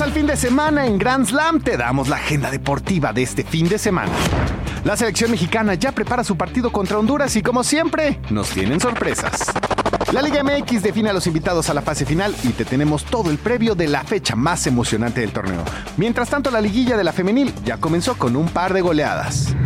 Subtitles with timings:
[0.00, 3.68] Al fin de semana en Grand Slam, te damos la agenda deportiva de este fin
[3.68, 4.10] de semana.
[4.84, 9.52] La selección mexicana ya prepara su partido contra Honduras y como siempre, nos tienen sorpresas.
[10.14, 13.32] La Liga MX define a los invitados a la fase final y te tenemos todo
[13.32, 15.64] el previo de la fecha más emocionante del torneo.
[15.96, 19.56] Mientras tanto, la liguilla de la femenil ya comenzó con un par de goleadas.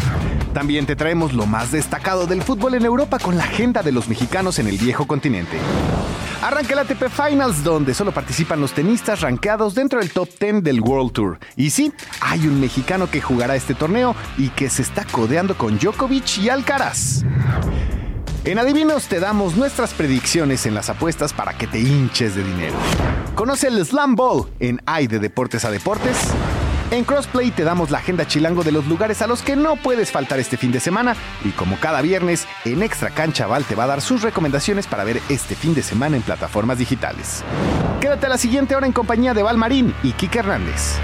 [0.55, 4.09] También te traemos lo más destacado del fútbol en Europa con la agenda de los
[4.09, 5.59] mexicanos en el viejo continente.
[6.41, 10.81] Arranca el ATP Finals, donde solo participan los tenistas rankeados dentro del top 10 del
[10.81, 11.39] World Tour.
[11.57, 11.93] Y sí,
[12.23, 16.49] hay un mexicano que jugará este torneo y que se está codeando con Djokovic y
[16.49, 17.23] Alcaraz.
[18.45, 22.77] En Adivinos te damos nuestras predicciones en las apuestas para que te hinches de dinero.
[23.35, 26.17] Conoce el Slam Ball en Ay de Deportes a Deportes.
[26.91, 30.11] En Crossplay te damos la agenda chilango de los lugares a los que no puedes
[30.11, 31.15] faltar este fin de semana.
[31.45, 35.05] Y como cada viernes, en Extra Cancha Val te va a dar sus recomendaciones para
[35.05, 37.45] ver este fin de semana en plataformas digitales.
[38.01, 40.95] Quédate a la siguiente hora en compañía de Val Marín y Kike Hernández.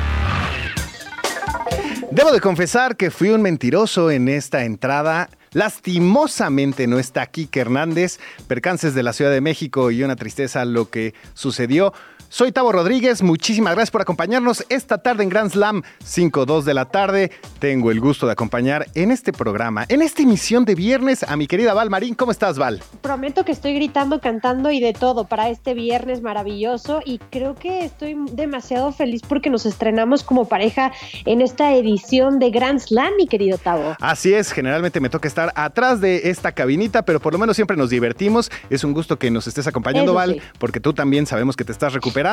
[2.10, 5.28] Debo de confesar que fui un mentiroso en esta entrada.
[5.54, 8.18] Lastimosamente no está Kike Hernández.
[8.46, 11.94] Percances de la Ciudad de México y una tristeza lo que sucedió.
[12.34, 16.86] Soy Tavo Rodríguez, muchísimas gracias por acompañarnos esta tarde en Grand Slam 5-2 de la
[16.86, 17.30] tarde.
[17.60, 21.46] Tengo el gusto de acompañar en este programa, en esta emisión de viernes a mi
[21.46, 22.16] querida Val Marín.
[22.16, 22.82] ¿Cómo estás, Val?
[23.02, 27.84] Prometo que estoy gritando, cantando y de todo para este viernes maravilloso y creo que
[27.84, 30.90] estoy demasiado feliz porque nos estrenamos como pareja
[31.26, 33.94] en esta edición de Grand Slam, mi querido Tavo.
[34.00, 37.76] Así es, generalmente me toca estar atrás de esta cabinita, pero por lo menos siempre
[37.76, 38.50] nos divertimos.
[38.70, 40.40] Es un gusto que nos estés acompañando, Eso Val, sí.
[40.58, 42.23] porque tú también sabemos que te estás recuperando.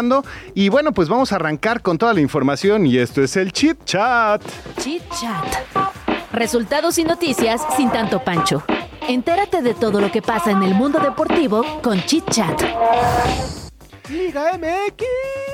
[0.53, 3.83] Y bueno, pues vamos a arrancar con toda la información y esto es el Chit
[3.83, 4.41] Chat.
[4.79, 5.45] Chit Chat.
[6.31, 8.63] Resultados y noticias sin tanto pancho.
[9.07, 12.61] Entérate de todo lo que pasa en el mundo deportivo con Chit Chat.
[14.09, 15.50] Liga MX.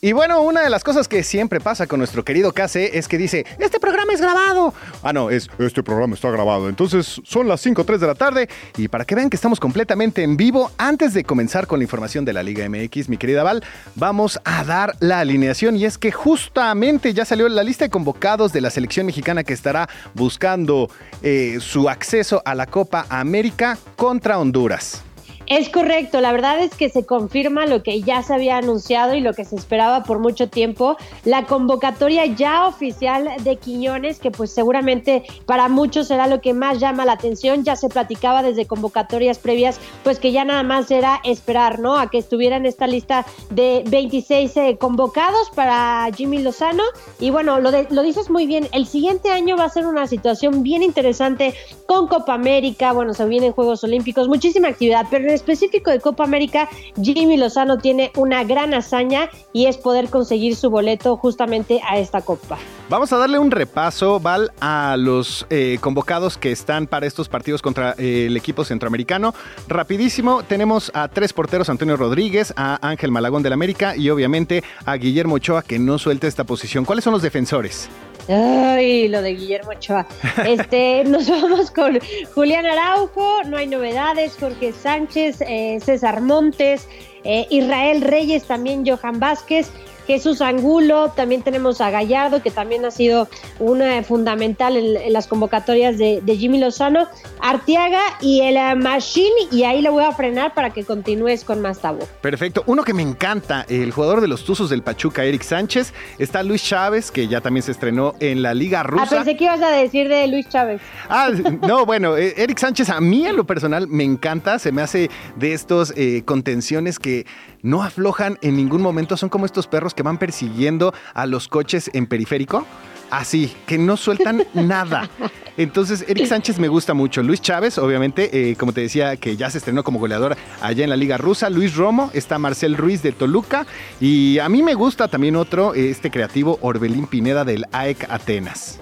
[0.00, 3.18] Y bueno, una de las cosas que siempre pasa con nuestro querido KC es que
[3.18, 4.72] dice, este programa es grabado.
[5.02, 6.68] Ah, no, es, este programa está grabado.
[6.68, 8.48] Entonces son las 5.03 de la tarde.
[8.76, 12.24] Y para que vean que estamos completamente en vivo, antes de comenzar con la información
[12.24, 13.64] de la Liga MX, mi querida Val,
[13.96, 15.76] vamos a dar la alineación.
[15.76, 19.52] Y es que justamente ya salió la lista de convocados de la selección mexicana que
[19.52, 20.90] estará buscando
[21.22, 25.02] eh, su acceso a la Copa América contra Honduras.
[25.50, 29.22] Es correcto, la verdad es que se confirma lo que ya se había anunciado y
[29.22, 34.52] lo que se esperaba por mucho tiempo, la convocatoria ya oficial de Quiñones, que pues
[34.52, 39.38] seguramente para muchos será lo que más llama la atención, ya se platicaba desde convocatorias
[39.38, 41.96] previas, pues que ya nada más era esperar, ¿no?
[41.98, 46.82] A que estuviera en esta lista de 26 eh, convocados para Jimmy Lozano.
[47.20, 50.06] Y bueno, lo, de- lo dices muy bien, el siguiente año va a ser una
[50.08, 51.54] situación bien interesante
[51.86, 56.68] con Copa América, bueno, se vienen Juegos Olímpicos, muchísima actividad, pero específico de Copa América,
[57.00, 62.20] Jimmy Lozano tiene una gran hazaña y es poder conseguir su boleto justamente a esta
[62.20, 62.58] Copa.
[62.88, 67.62] Vamos a darle un repaso, Val, a los eh, convocados que están para estos partidos
[67.62, 69.34] contra eh, el equipo centroamericano.
[69.68, 74.96] Rapidísimo, tenemos a tres porteros, Antonio Rodríguez, a Ángel Malagón del América y obviamente a
[74.96, 76.84] Guillermo Ochoa, que no suelta esta posición.
[76.84, 77.88] ¿Cuáles son los defensores?
[78.28, 80.06] Ay, lo de Guillermo Ochoa.
[80.46, 81.98] Este, nos vamos con
[82.34, 86.88] Julián Araujo, no hay novedades, Jorge Sánchez, eh, César Montes,
[87.24, 89.70] eh, Israel Reyes, también Johan Vázquez,
[90.08, 93.28] Jesús Angulo, también tenemos a Gallardo, que también ha sido
[93.60, 97.06] una fundamental en, en las convocatorias de, de Jimmy Lozano,
[97.40, 101.60] Arteaga y el eh, Machine, y ahí lo voy a frenar para que continúes con
[101.60, 102.00] más tabú.
[102.20, 102.64] Perfecto.
[102.66, 105.92] Uno que me encanta, el jugador de los Tuzos del Pachuca, Eric Sánchez.
[106.18, 109.16] Está Luis Chávez, que ya también se estrenó en la Liga Ah, Rusa.
[109.16, 110.80] pensé que ibas a decir de Luis Chávez.
[111.08, 111.30] Ah,
[111.66, 115.10] no, bueno, eh, Eric Sánchez a mí en lo personal me encanta, se me hace
[115.36, 117.26] de estos eh, contenciones que
[117.62, 121.90] no aflojan en ningún momento, son como estos perros que van persiguiendo a los coches
[121.92, 122.66] en periférico,
[123.10, 125.08] así, que no sueltan nada.
[125.56, 127.22] Entonces, Eric Sánchez me gusta mucho.
[127.22, 130.90] Luis Chávez, obviamente, eh, como te decía, que ya se estrenó como goleador allá en
[130.90, 131.50] la Liga Rusa.
[131.50, 133.66] Luis Romo, está Marcel Ruiz de Toluca.
[134.00, 138.78] Y a mí me gusta también otro, eh, este creativo Orbelín Pineda del AEC Atenas.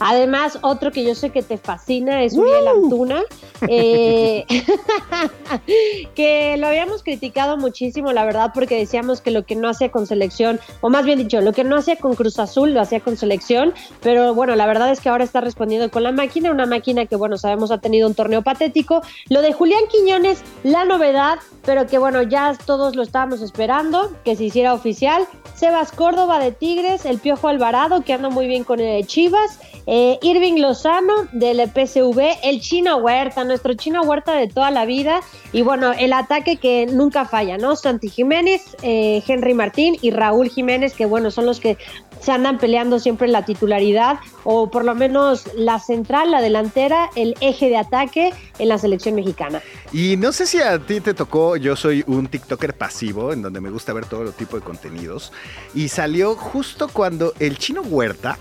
[0.00, 3.22] Además, otro que yo sé que te fascina es Uriel Antuna,
[3.66, 4.44] eh,
[6.14, 10.06] que lo habíamos criticado muchísimo, la verdad, porque decíamos que lo que no hacía con
[10.06, 13.16] selección, o más bien dicho, lo que no hacía con Cruz Azul lo hacía con
[13.16, 17.06] selección, pero bueno, la verdad es que ahora está respondiendo con la máquina, una máquina
[17.06, 19.02] que, bueno, sabemos ha tenido un torneo patético.
[19.28, 24.36] Lo de Julián Quiñones, la novedad, pero que bueno, ya todos lo estábamos esperando, que
[24.36, 25.26] se hiciera oficial.
[25.54, 30.18] Sebas Córdoba de Tigres, el Piojo Alvarado, que anda muy bien con el Chivas, eh,
[30.22, 35.20] Irving Lozano del PSV, el Chino Huerta, nuestro Chino Huerta de toda la vida,
[35.52, 37.74] y bueno, el ataque que nunca falla, ¿no?
[37.74, 41.76] Santi Jiménez, eh, Henry Martín y Raúl Jiménez, que bueno, son los que
[42.20, 47.34] se andan peleando siempre la titularidad, o por lo menos la central, la delantera, el
[47.40, 49.62] eje de ataque en la selección mexicana.
[49.92, 53.60] Y no sé si a ti te tocó, yo soy un TikToker pasivo, en donde
[53.60, 55.32] me gusta ver todo tipo de contenidos,
[55.74, 58.36] y salió justo cuando el chino Huerta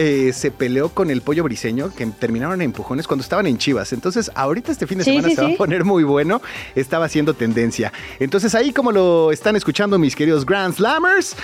[0.00, 3.92] eh, se peleó con el pollo briseño, que terminaron en empujones cuando estaban en Chivas.
[3.92, 6.40] Entonces, ahorita este fin de semana se va a poner muy bueno.
[6.76, 7.92] Estaba haciendo tendencia.
[8.20, 11.34] Entonces, ahí como lo están escuchando mis queridos Grand Slammers,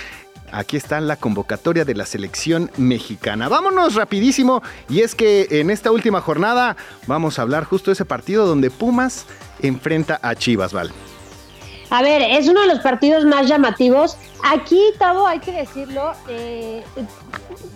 [0.53, 3.49] aquí está la convocatoria de la selección mexicana.
[3.49, 6.77] Vámonos rapidísimo y es que en esta última jornada
[7.07, 9.25] vamos a hablar justo de ese partido donde Pumas
[9.61, 10.91] enfrenta a Chivas, Val.
[11.89, 14.17] A ver, es uno de los partidos más llamativos.
[14.43, 16.83] Aquí, Tavo, hay que decirlo, eh,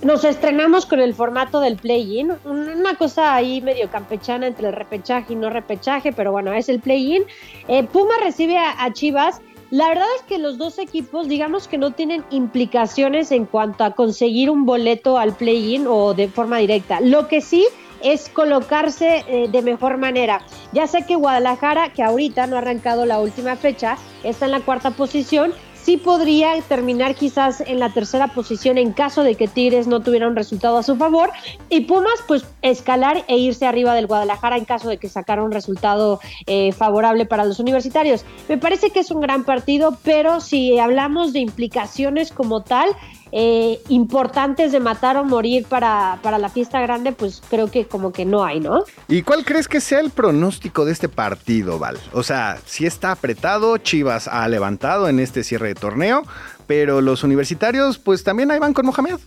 [0.02, 5.34] nos estrenamos con el formato del play-in, una cosa ahí medio campechana entre el repechaje
[5.34, 7.24] y no repechaje, pero bueno, es el play-in.
[7.68, 9.42] Eh, Puma recibe a, Chivas.
[9.72, 13.92] La verdad es que los dos equipos, digamos que no tienen implicaciones en cuanto a
[13.92, 17.00] conseguir un boleto al play-in o de forma directa.
[17.02, 17.68] Lo que sí
[18.04, 20.42] es colocarse eh, de mejor manera.
[20.72, 24.62] Ya sé que Guadalajara, que ahorita no ha arrancado la última fecha, está en la
[24.62, 25.54] cuarta posición,
[25.90, 30.28] sí podría terminar quizás en la tercera posición en caso de que Tigres no tuviera
[30.28, 31.31] un resultado a su favor
[31.69, 35.51] y Pumas pues escalar e irse arriba del Guadalajara en caso de que sacara un
[35.51, 38.25] resultado eh, favorable para los universitarios.
[38.48, 42.90] Me parece que es un gran partido, pero si hablamos de implicaciones como tal,
[43.31, 48.12] eh, importantes de matar o morir para, para la fiesta grande, pues creo que como
[48.12, 48.84] que no hay, ¿no?
[49.08, 51.98] ¿Y cuál crees que sea el pronóstico de este partido, Val?
[52.14, 56.24] O sea, si está apretado, Chivas ha levantado en este cierre de torneo,
[56.68, 59.20] pero los universitarios pues también ahí van con Mohamed.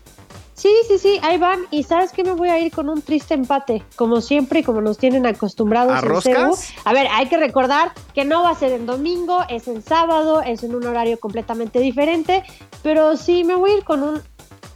[0.54, 1.60] Sí, sí, sí, ahí van.
[1.70, 4.80] Y sabes que me voy a ir con un triste empate, como siempre y como
[4.80, 6.50] nos tienen acostumbrados ¿A en
[6.84, 10.42] A ver, hay que recordar que no va a ser en domingo, es en sábado,
[10.42, 12.42] es en un horario completamente diferente,
[12.82, 14.22] pero sí me voy a ir con un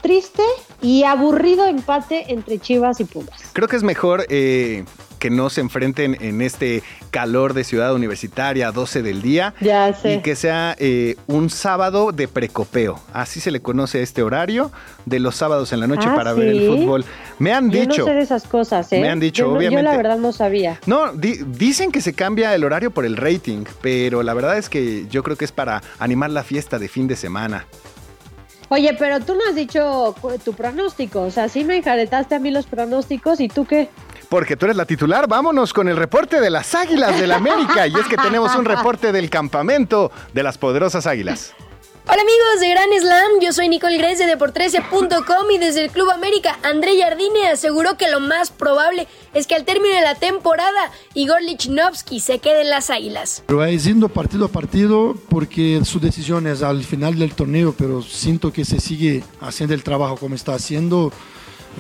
[0.00, 0.42] triste
[0.80, 3.50] y aburrido empate entre Chivas y Pumas.
[3.52, 4.84] Creo que es mejor eh,
[5.26, 9.54] que no se enfrenten en este calor de ciudad universitaria, 12 del día.
[9.60, 10.14] Ya sé.
[10.14, 13.00] Y que sea eh, un sábado de precopeo.
[13.12, 14.70] Así se le conoce a este horario
[15.04, 17.04] de los sábados en la noche ah, para ver el fútbol.
[17.40, 18.02] Me han dicho.
[18.02, 19.00] no sé de esas cosas, ¿eh?
[19.00, 19.82] Me han dicho, obviamente.
[19.82, 20.78] Yo la verdad no sabía.
[20.86, 25.08] No, dicen que se cambia el horario por el rating, pero la verdad es que
[25.08, 27.66] yo creo que es para animar la fiesta de fin de semana.
[28.68, 30.14] Oye, pero tú no has dicho
[30.44, 31.22] tu pronóstico.
[31.22, 33.88] O sea, sí me enjaretaste a mí los pronósticos y tú qué
[34.28, 35.28] porque tú eres la titular.
[35.28, 37.86] Vámonos con el reporte de las Águilas del la América.
[37.86, 41.54] Y es que tenemos un reporte del campamento de las poderosas Águilas.
[42.08, 46.08] Hola amigos de Gran Slam, yo soy Nicole Gres de Deportrece.com y desde el Club
[46.12, 50.92] América, André Jardine aseguró que lo más probable es que al término de la temporada
[51.14, 53.42] Igor Lichnowsky se quede en las Águilas.
[53.46, 58.02] Pero va yendo partido a partido porque su decisión es al final del torneo, pero
[58.02, 61.12] siento que se sigue haciendo el trabajo como está haciendo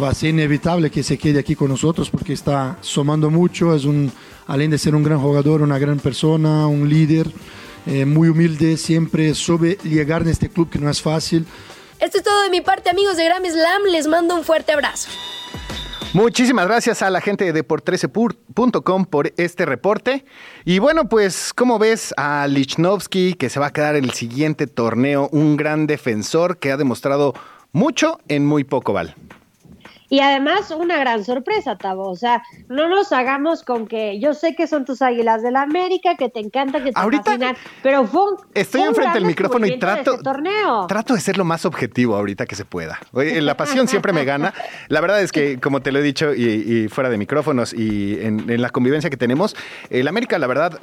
[0.00, 3.84] va a ser inevitable que se quede aquí con nosotros porque está sumando mucho, es
[3.84, 4.12] un,
[4.46, 7.30] além de ser un gran jugador, una gran persona, un líder,
[7.86, 11.46] eh, muy humilde, siempre sabe llegar en este club que no es fácil.
[11.98, 15.08] Esto es todo de mi parte amigos de Grammy Slam, les mando un fuerte abrazo.
[16.12, 20.24] Muchísimas gracias a la gente de deport13.com por este reporte.
[20.64, 24.66] Y bueno, pues, ¿cómo ves a Lichnowsky que se va a quedar en el siguiente
[24.66, 25.28] torneo?
[25.32, 27.34] Un gran defensor que ha demostrado
[27.72, 29.14] mucho en muy poco, Val.
[30.08, 32.08] Y además, una gran sorpresa, Tavo.
[32.08, 35.62] O sea, no nos hagamos con que yo sé que son tus águilas de la
[35.62, 37.36] América, que te encanta, que te ahorita
[37.82, 38.22] pero fue
[38.54, 40.86] Estoy enfrente del micrófono y trato, de torneo.
[40.86, 42.98] trato de ser lo más objetivo ahorita que se pueda.
[43.12, 44.54] La pasión siempre me gana.
[44.88, 48.60] La verdad es que, como te lo he dicho, y, fuera de micrófonos y en,
[48.60, 49.56] la convivencia que tenemos,
[49.90, 50.78] el América, la verdad,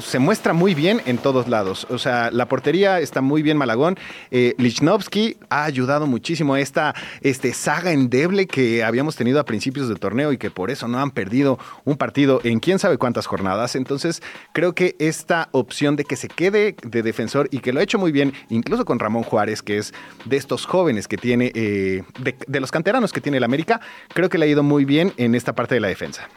[0.00, 1.86] se muestra muy bien en todos lados.
[1.90, 3.98] O sea, la portería está muy bien Malagón.
[4.30, 9.88] Eh, Lichnowsky ha ayudado muchísimo a esta este, saga endeble que habíamos tenido a principios
[9.88, 13.26] del torneo y que por eso no han perdido un partido en quién sabe cuántas
[13.26, 13.74] jornadas.
[13.74, 17.82] Entonces, creo que esta opción de que se quede de defensor y que lo ha
[17.82, 19.94] hecho muy bien, incluso con Ramón Juárez, que es
[20.26, 23.80] de estos jóvenes que tiene, eh, de, de los canteranos que tiene el América,
[24.12, 26.28] creo que le ha ido muy bien en esta parte de la defensa.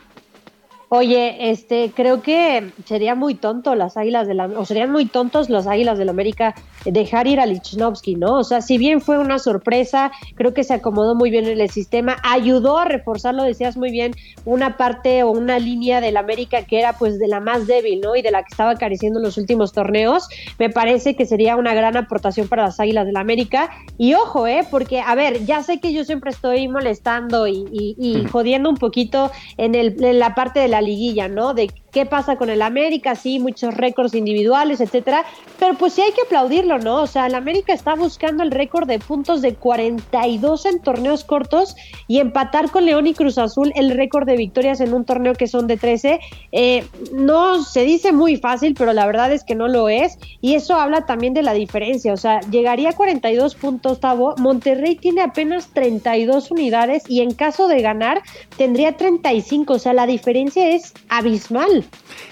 [0.92, 5.48] Oye, este, creo que sería muy tonto las Águilas de la, o serían muy tontos
[5.48, 8.40] los Águilas del América dejar ir a Lichnowsky, ¿no?
[8.40, 11.70] O sea, si bien fue una sorpresa, creo que se acomodó muy bien en el
[11.70, 14.14] sistema, ayudó a reforzarlo, decías muy bien,
[14.46, 18.16] una parte o una línea del América que era pues de la más débil, ¿no?
[18.16, 20.28] Y de la que estaba careciendo en los últimos torneos.
[20.58, 23.70] Me parece que sería una gran aportación para las Águilas del América.
[24.00, 24.66] Y ojo, ¿eh?
[24.72, 29.32] Porque, a ver, ya sé que yo siempre estoy molestando y, y, jodiendo un poquito
[29.58, 31.54] en, el, en la parte de la liguilla, ¿no?
[31.54, 35.26] De qué pasa con el América, sí, muchos récords individuales, etcétera,
[35.60, 37.02] pero pues sí hay que aplaudirlo, ¿no?
[37.02, 41.76] O sea, el América está buscando el récord de puntos de 42 en torneos cortos
[42.08, 45.48] y empatar con León y Cruz Azul el récord de victorias en un torneo que
[45.48, 46.20] son de 13.
[46.52, 50.56] Eh, no se dice muy fácil, pero la verdad es que no lo es y
[50.56, 55.22] eso habla también de la diferencia, o sea, llegaría a 42 puntos, Tavo, Monterrey tiene
[55.22, 58.22] apenas 32 unidades y en caso de ganar
[58.58, 61.79] tendría 35, o sea, la diferencia es abismal.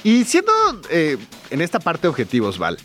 [0.04, 0.52] Y siendo
[0.90, 1.18] eh,
[1.50, 2.78] en esta parte objetivos, Val,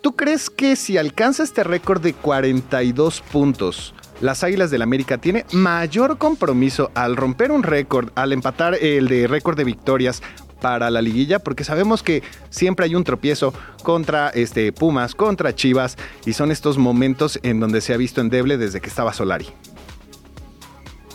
[0.00, 5.44] ¿tú crees que si alcanza este récord de 42 puntos, las Águilas del América tiene
[5.52, 10.22] mayor compromiso al romper un récord, al empatar el de récord de victorias
[10.60, 15.98] para la liguilla, porque sabemos que siempre hay un tropiezo contra este, Pumas, contra Chivas,
[16.24, 19.48] y son estos momentos en donde se ha visto endeble desde que estaba Solari.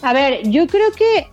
[0.04, 1.28] A ver, yo creo que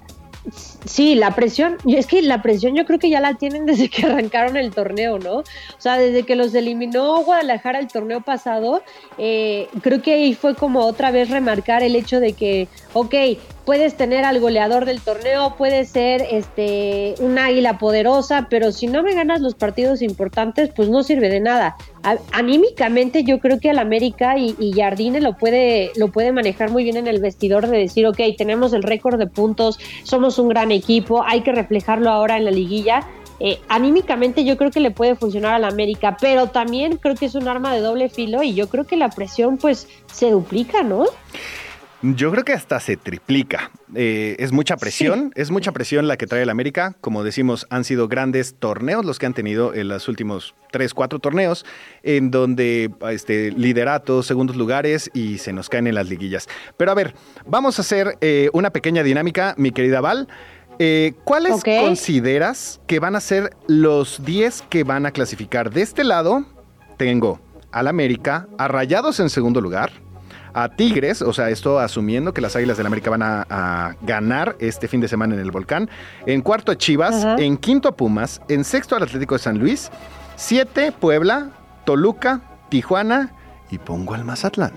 [0.86, 4.06] Sí, la presión, es que la presión yo creo que ya la tienen desde que
[4.06, 5.38] arrancaron el torneo, ¿no?
[5.38, 5.44] O
[5.78, 8.82] sea, desde que los eliminó Guadalajara el torneo pasado,
[9.18, 13.14] eh, creo que ahí fue como otra vez remarcar el hecho de que, ok,
[13.66, 19.02] puedes tener al goleador del torneo, puedes ser este un águila poderosa, pero si no
[19.02, 21.76] me ganas los partidos importantes, pues no sirve de nada.
[22.30, 26.84] anímicamente yo creo que al América y, y, Jardine lo puede, lo puede manejar muy
[26.84, 30.70] bien en el vestidor de decir, ok, tenemos el récord de puntos, somos un gran
[31.24, 33.06] hay que reflejarlo ahora en la liguilla.
[33.38, 37.34] Eh, anímicamente yo creo que le puede funcionar al América, pero también creo que es
[37.34, 41.04] un arma de doble filo y yo creo que la presión pues se duplica, ¿no?
[42.02, 43.70] Yo creo que hasta se triplica.
[43.94, 46.94] Eh, es mucha presión, es mucha presión la que trae el América.
[47.00, 51.18] Como decimos, han sido grandes torneos los que han tenido en los últimos tres, cuatro
[51.18, 51.64] torneos,
[52.02, 56.48] en donde este, lideratos, segundos lugares y se nos caen en las liguillas.
[56.76, 57.14] Pero a ver,
[57.46, 60.28] vamos a hacer eh, una pequeña dinámica, mi querida Val.
[60.78, 65.70] Eh, ¿Cuáles consideras que van a ser los 10 que van a clasificar?
[65.70, 66.44] De este lado,
[66.96, 67.40] tengo
[67.72, 69.90] al América, a Rayados en segundo lugar,
[70.52, 74.88] a Tigres, o sea, esto asumiendo que las Águilas del América van a, ganar este
[74.88, 75.90] fin de semana en el Volcán.
[76.24, 79.90] En cuarto a Chivas, en quinto a Pumas, en sexto al Atlético de San Luis,
[80.36, 81.50] siete Puebla,
[81.84, 82.40] Toluca,
[82.70, 83.34] Tijuana
[83.70, 84.72] y pongo al Mazatlán.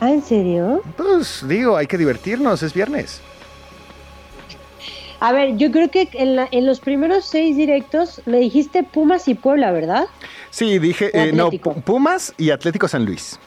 [0.00, 0.82] ¿Ah, en serio?
[0.96, 3.22] Pues digo, hay que divertirnos, es viernes.
[5.20, 9.34] A ver, yo creo que en, en, los primeros seis directos me dijiste Pumas y
[9.34, 10.06] Puebla, ¿verdad?
[10.50, 13.38] Sí, dije, eh, no, Pumas y Atlético San Luis.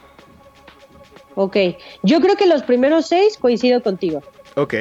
[1.35, 1.55] Ok,
[2.03, 4.21] yo creo que los primeros seis coincido contigo.
[4.55, 4.73] Ok.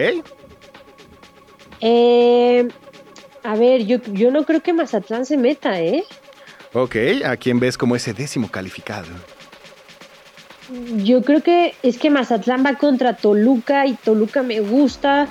[1.81, 2.69] Eh,
[3.45, 6.05] a ver, yo, yo no creo que Mazatlán se meta, ¿eh?
[6.73, 9.09] Ok, ¿a quién ves como ese décimo calificado?
[10.99, 15.29] Yo creo que es que Mazatlán va contra Toluca y Toluca me gusta.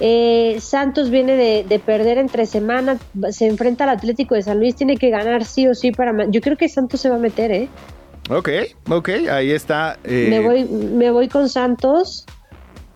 [0.00, 2.98] Eh, Santos viene de, de, perder entre semanas,
[3.30, 6.26] se enfrenta al Atlético de San Luis, tiene que ganar sí o sí para...
[6.28, 7.68] Yo creo que Santos se va a meter, ¿eh?
[8.30, 8.48] Ok,
[8.88, 9.98] ok, ahí está.
[10.04, 12.26] Eh, me, voy, me voy con Santos.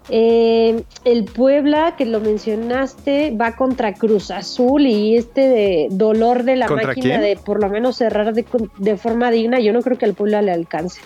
[0.08, 6.54] Eh, el Puebla, que lo mencionaste, va contra Cruz Azul y este de dolor de
[6.54, 10.14] la máquina de por lo menos cerrar de, forma digna, yo no creo que al
[10.14, 11.00] Puebla le alcance.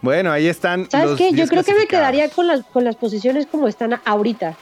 [0.00, 0.90] Bueno, ahí están.
[0.90, 1.32] ¿Sabes qué?
[1.32, 4.56] Yo creo que me quedaría con las, con las posiciones como están ahorita.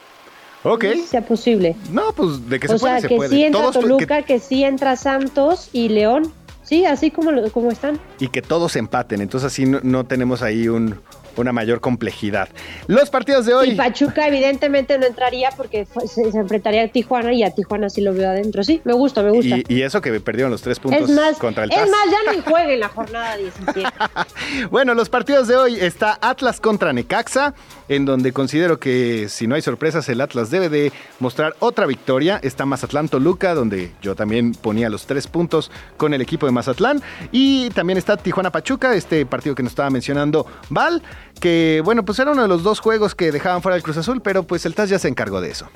[0.63, 0.85] Ok.
[1.07, 1.75] Sea posible.
[1.91, 4.33] No, pues de que se puede, sea, que sí entra Toluca, que...
[4.33, 6.31] que sí entra Santos y León.
[6.63, 7.99] Sí, así como, como están.
[8.19, 11.01] Y que todos empaten, entonces así no tenemos ahí un,
[11.37, 12.49] una mayor complejidad.
[12.87, 13.69] Los partidos de hoy.
[13.71, 18.13] Y Pachuca evidentemente no entraría porque se, enfrentaría a Tijuana y a Tijuana sí lo
[18.13, 18.63] veo adentro.
[18.63, 19.57] Sí, me gusta, me gusta.
[19.67, 21.09] Y, eso que perdieron los tres puntos
[21.39, 23.89] contra el Es más, ya no juegue en la jornada 17.
[24.69, 27.53] bueno, los partidos de hoy está Atlas contra Necaxa,
[27.89, 32.39] en donde considero que si no hay sorpresas el Atlas debe de mostrar otra victoria.
[32.43, 37.01] Está Mazatlán Toluca, donde yo también ponía los tres puntos con el equipo de Mazatlán.
[37.31, 41.01] Y también está Tijuana Pachuca, este partido que nos estaba mencionando Val.
[41.39, 44.21] Que bueno, pues era uno de los dos juegos que dejaban fuera el Cruz Azul,
[44.21, 45.67] pero pues el TAS ya se encargó de eso.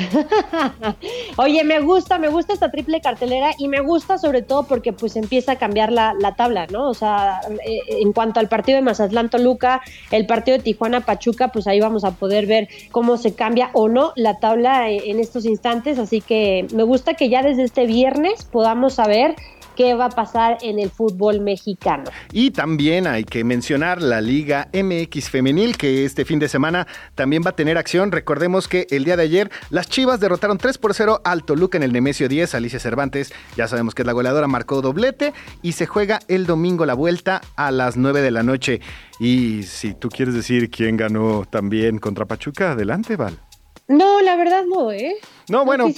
[1.36, 5.16] Oye, me gusta, me gusta esta triple cartelera y me gusta sobre todo porque pues
[5.16, 6.88] empieza a cambiar la, tabla, ¿no?
[6.88, 11.48] O sea, eh, en cuanto al partido de Mazatlán Toluca, el partido de Tijuana Pachuca,
[11.48, 15.18] pues ahí vamos a poder ver cómo se cambia o no la tabla eh, en
[15.18, 19.36] estos instantes, así que me gusta que ya desde este viernes podamos saber
[19.80, 22.04] qué va a pasar en el fútbol mexicano.
[22.32, 27.42] Y también hay que mencionar la Liga MX Femenil, que este fin de semana también
[27.42, 28.12] va a tener acción.
[28.12, 31.82] Recordemos que el día de ayer las Chivas derrotaron 3 por 0 al Toluca en
[31.82, 32.54] el Nemesio 10.
[32.56, 35.32] Alicia Cervantes, ya sabemos que es la goleadora, marcó doblete
[35.62, 38.82] y se juega el domingo la vuelta a las 9 de la noche.
[39.18, 43.38] Y si tú quieres decir quién ganó también contra Pachuca, adelante, Val.
[43.90, 45.16] No, la verdad no, ¿eh?
[45.48, 45.88] No, bueno,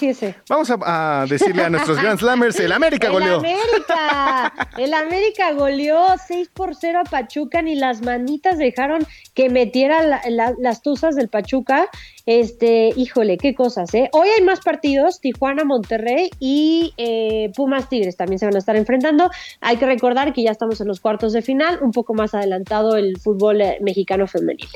[0.49, 3.43] vamos a, decirle a nuestros Grand Slammers, el América goleó.
[3.45, 9.51] El América, el América goleó 6 por 0 a Pachuca, ni las manitas dejaron que
[9.51, 11.91] metiera las tuzas del Pachuca.
[12.27, 14.09] Este, híjole, qué cosas, ¿eh?
[14.13, 18.77] Hoy hay más partidos, Tijuana, Monterrey y eh, Pumas Tigres también se van a estar
[18.77, 19.31] enfrentando.
[19.61, 22.97] Hay que recordar que ya estamos en los cuartos de final, un poco más adelantado
[22.97, 24.69] el fútbol eh, mexicano femenil.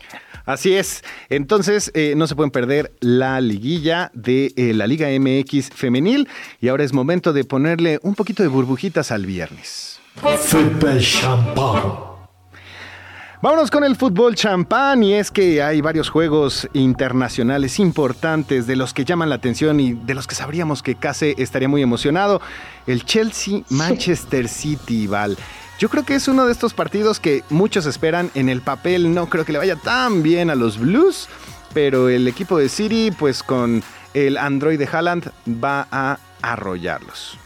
[0.44, 5.70] Así es, entonces eh, no se pueden perder la liguilla de eh, la Liga MX
[5.70, 6.28] femenil
[6.60, 10.00] y ahora es momento de ponerle un poquito de burbujitas al viernes.
[10.14, 12.15] Fútbol champán.
[13.46, 18.92] Vámonos con el fútbol champán y es que hay varios juegos internacionales importantes de los
[18.92, 22.40] que llaman la atención y de los que sabríamos que Case estaría muy emocionado.
[22.88, 25.38] El Chelsea Manchester City, Val.
[25.78, 29.14] Yo creo que es uno de estos partidos que muchos esperan en el papel.
[29.14, 31.28] No creo que le vaya tan bien a los Blues,
[31.72, 37.38] pero el equipo de City, pues con el Android de Haaland, va a arrollarlos.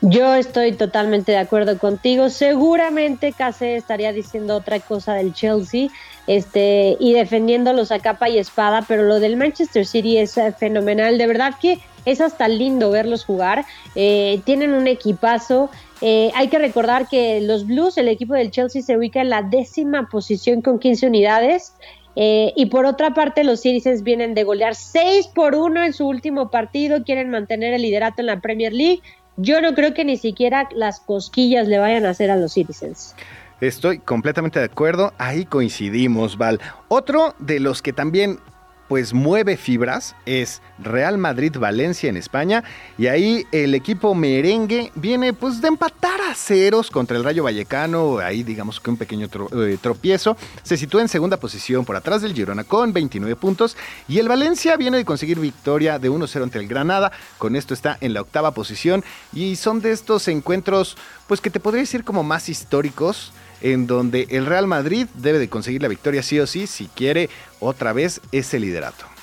[0.00, 2.30] Yo estoy totalmente de acuerdo contigo.
[2.30, 5.88] Seguramente Case estaría diciendo otra cosa del Chelsea
[6.28, 11.18] este, y defendiéndolos a capa y espada, pero lo del Manchester City es eh, fenomenal.
[11.18, 13.64] De verdad que es hasta lindo verlos jugar.
[13.96, 15.68] Eh, tienen un equipazo.
[16.00, 19.42] Eh, hay que recordar que los Blues, el equipo del Chelsea, se ubica en la
[19.42, 21.74] décima posición con 15 unidades.
[22.20, 26.08] Eh, y por otra parte, los Citizens vienen de golear 6 por 1 en su
[26.08, 29.02] último partido, quieren mantener el liderato en la Premier League.
[29.40, 33.14] Yo no creo que ni siquiera las cosquillas le vayan a hacer a los Citizens.
[33.60, 36.60] Estoy completamente de acuerdo, ahí coincidimos, Val.
[36.88, 38.40] Otro de los que también
[38.88, 42.64] pues mueve fibras es Real Madrid-Valencia en España
[42.96, 48.18] y ahí el equipo merengue viene pues de empatar a ceros contra el Rayo Vallecano,
[48.18, 52.34] ahí digamos que un pequeño eh, tropiezo, se sitúa en segunda posición por atrás del
[52.34, 53.76] Girona con 29 puntos
[54.08, 57.98] y el Valencia viene de conseguir victoria de 1-0 ante el Granada, con esto está
[58.00, 60.96] en la octava posición y son de estos encuentros
[61.26, 65.48] pues que te podría decir como más históricos en donde el Real Madrid debe de
[65.48, 67.28] conseguir la victoria sí o sí si quiere
[67.60, 69.17] otra vez ese liderato.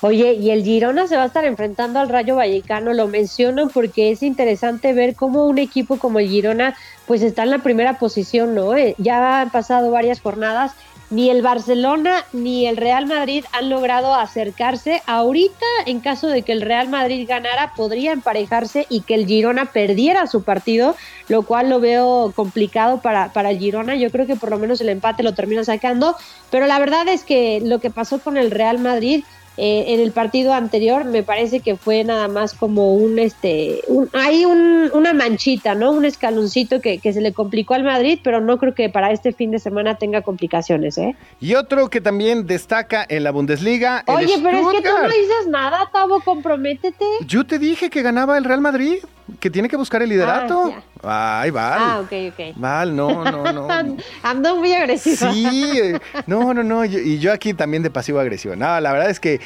[0.00, 4.12] Oye, y el Girona se va a estar enfrentando al Rayo Vallecano, lo menciono porque
[4.12, 8.54] es interesante ver cómo un equipo como el Girona pues está en la primera posición,
[8.54, 8.76] ¿no?
[8.76, 10.72] Eh, ya han pasado varias jornadas
[11.10, 15.02] ni el Barcelona ni el Real Madrid han logrado acercarse.
[15.06, 19.64] Ahorita, en caso de que el Real Madrid ganara, podría emparejarse y que el Girona
[19.66, 20.94] perdiera su partido,
[21.28, 23.96] lo cual lo veo complicado para, para el Girona.
[23.96, 26.14] Yo creo que por lo menos el empate lo termina sacando,
[26.50, 29.24] pero la verdad es que lo que pasó con el Real Madrid
[29.58, 34.44] eh, en el partido anterior me parece que fue nada más como un este hay
[34.44, 38.88] una manchita no un escaloncito que, se le complicó al Madrid pero no creo que
[38.88, 43.30] para este fin de semana tenga complicaciones eh y otro que también destaca en la
[43.30, 47.04] Bundesliga oye pero es que tú no dices nada Tavo comprométete.
[47.26, 48.98] Yo te dije que ganaba el Real Madrid
[49.40, 50.72] que tiene que buscar el liderato.
[51.02, 51.78] Ah, Ay, Val.
[51.80, 52.56] Ah, ok, ok.
[52.56, 53.68] Val, no, no, no.
[54.22, 55.32] Ando muy agresivo.
[55.32, 56.84] Sí, eh, no, no, no.
[56.84, 58.56] y yo aquí también de pasivo-agresivo.
[58.56, 59.40] No, la verdad es que,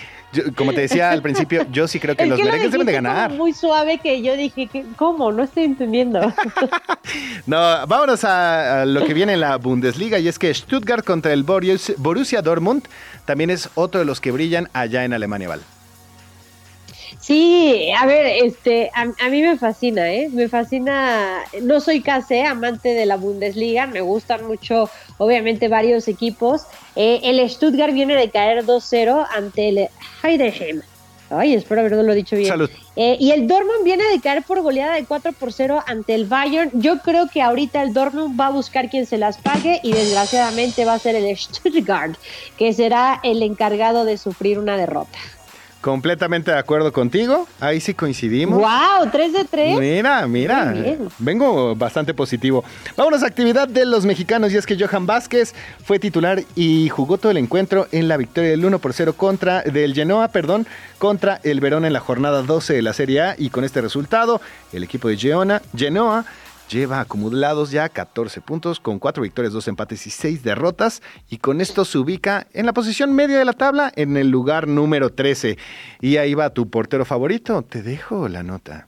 [0.56, 3.30] como te decía al principio, yo sí creo que los merengues deben de ganar.
[3.32, 5.30] muy suave que yo dije, ¿cómo?
[5.32, 6.20] No estoy entendiendo.
[7.46, 11.44] no, vámonos a, lo que viene en la Bundesliga y es que Stuttgart contra el
[11.44, 12.84] Borussia Dortmund
[13.24, 15.60] también es otro de los que brillan allá en Alemania, Val.
[17.22, 20.28] Sí, a ver, este, a, mí me fascina, ¿eh?
[20.32, 26.62] Me fascina, no soy casi amante de la Bundesliga, me gustan mucho, obviamente, varios equipos.
[26.96, 29.88] Eh, el Stuttgart viene de caer 2-0 ante el
[30.24, 30.82] Heidenheim.
[31.30, 32.48] Ay, espero haberlo dicho bien.
[32.48, 32.70] Salud.
[32.96, 36.26] Eh, y el Dortmund viene de caer por goleada de 4 por 0 ante el
[36.26, 36.72] Bayern.
[36.74, 40.84] Yo creo que ahorita el Dortmund va a buscar quien se las pague y desgraciadamente
[40.84, 42.16] va a ser el Stuttgart,
[42.58, 45.18] que será el encargado de sufrir una derrota.
[45.82, 47.48] Completamente de acuerdo contigo.
[47.58, 48.56] Ahí sí coincidimos.
[48.56, 49.10] ¡Wow!
[49.10, 49.80] ¿3 de 3?
[49.80, 50.72] Mira, mira.
[51.18, 52.64] Vengo bastante positivo.
[52.96, 54.52] Vámonos a actividad de los mexicanos.
[54.52, 58.50] Y es que Johan Vázquez fue titular y jugó todo el encuentro en la victoria
[58.50, 60.68] del 1 por 0 contra del Genoa, perdón,
[60.98, 63.34] contra el Verón en la jornada 12 de la Serie A.
[63.36, 64.40] Y con este resultado,
[64.72, 66.24] el equipo de Genoa, Genoa
[66.70, 71.60] lleva acumulados ya 14 puntos con 4 victorias, 2 empates y 6 derrotas y con
[71.60, 75.58] esto se ubica en la posición media de la tabla en el lugar número 13.
[76.00, 78.86] Y ahí va tu portero favorito, te dejo la nota.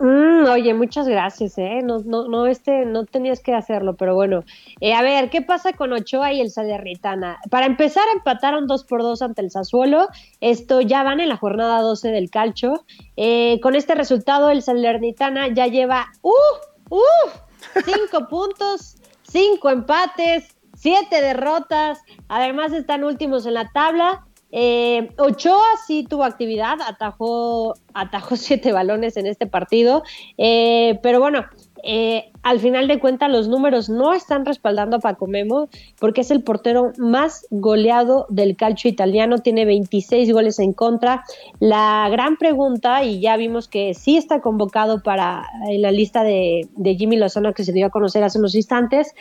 [0.00, 1.80] Mm, oye, muchas gracias, ¿eh?
[1.82, 4.44] No, no, no, este, no tenías que hacerlo, pero bueno.
[4.80, 7.40] Eh, a ver, ¿qué pasa con Ochoa y el Salernitana?
[7.50, 10.08] Para empezar, empataron 2 por 2 ante el Sassuolo.
[10.40, 12.84] Esto ya van en la jornada 12 del calcho.
[13.16, 16.32] Eh, con este resultado, el Salernitana ya lleva, ¡uh!
[16.90, 17.00] ¡uh!
[17.84, 21.98] Cinco puntos, cinco empates, siete derrotas.
[22.28, 24.27] Además, están últimos en la tabla.
[24.50, 30.02] Eh, Ochoa sí tuvo actividad, atajó, atajó siete balones en este partido,
[30.38, 31.44] eh, pero bueno,
[31.84, 35.68] eh, al final de cuentas los números no están respaldando a Paco Memo
[36.00, 41.24] porque es el portero más goleado del calcio italiano, tiene 26 goles en contra.
[41.60, 46.68] La gran pregunta, y ya vimos que sí está convocado para en la lista de,
[46.76, 49.14] de Jimmy Lozano que se dio a conocer hace unos instantes,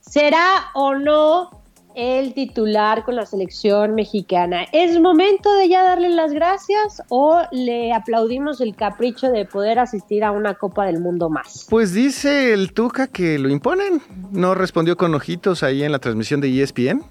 [0.00, 1.50] ¿será o no
[1.94, 4.64] el titular con la selección mexicana.
[4.72, 10.24] ¿Es momento de ya darle las gracias o le aplaudimos el capricho de poder asistir
[10.24, 11.66] a una Copa del Mundo más?
[11.68, 14.00] Pues dice el Tuca que lo imponen.
[14.30, 17.04] No respondió con ojitos ahí en la transmisión de ESPN.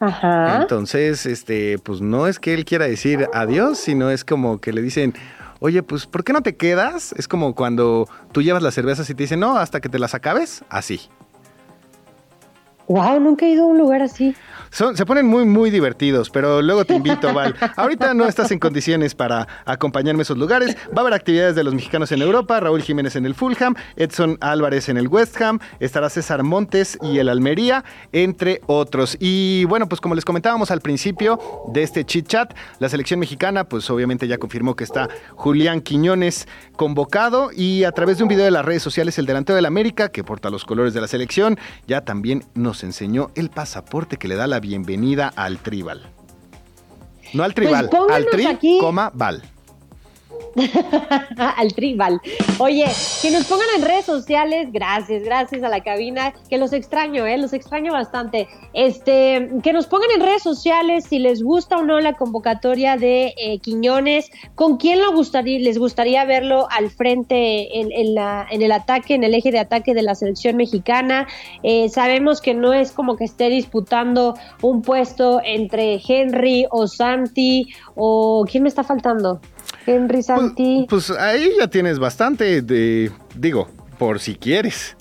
[0.00, 0.62] Ajá.
[0.62, 4.80] Entonces, este, pues no es que él quiera decir adiós, sino es como que le
[4.80, 5.14] dicen,
[5.60, 7.12] oye, pues, ¿por qué no te quedas?
[7.18, 10.14] Es como cuando tú llevas las cervezas y te dicen, no, hasta que te las
[10.14, 11.02] acabes, así.
[12.90, 14.34] Wow, nunca he ido a un lugar así
[14.70, 17.54] se ponen muy, muy divertidos, pero luego te invito, Val.
[17.76, 20.76] Ahorita no estás en condiciones para acompañarme a esos lugares.
[20.96, 24.38] Va a haber actividades de los mexicanos en Europa, Raúl Jiménez en el Fulham, Edson
[24.40, 29.16] Álvarez en el West Ham, estará César Montes y el Almería, entre otros.
[29.18, 31.38] Y bueno, pues como les comentábamos al principio
[31.72, 36.46] de este chit chat, la selección mexicana, pues obviamente ya confirmó que está Julián Quiñones
[36.76, 40.10] convocado y a través de un video de las redes sociales, el delantero del América,
[40.10, 44.36] que porta los colores de la selección, ya también nos enseñó el pasaporte que le
[44.36, 46.02] da la bienvenida al Tribal.
[47.32, 49.42] No al Tribal, pues al Tri, coma, Val.
[51.36, 52.20] al tribal.
[52.58, 52.86] Oye,
[53.22, 57.38] que nos pongan en redes sociales, gracias, gracias a la cabina, que los extraño, eh,
[57.38, 58.48] los extraño bastante.
[58.72, 63.34] Este, que nos pongan en redes sociales si les gusta o no la convocatoria de
[63.36, 69.24] eh, Quiñones, con quién lo gustaría, les gustaría verlo al frente en, el ataque, en
[69.24, 71.26] el eje de ataque de la selección mexicana.
[71.62, 77.68] Eh, sabemos que no es como que esté disputando un puesto entre Henry o Santi
[77.94, 79.40] o quién me está faltando.
[79.86, 80.86] Henry pues, Santi.
[80.88, 84.96] Pues, ahí ya tienes bastante de, digo, por si quieres.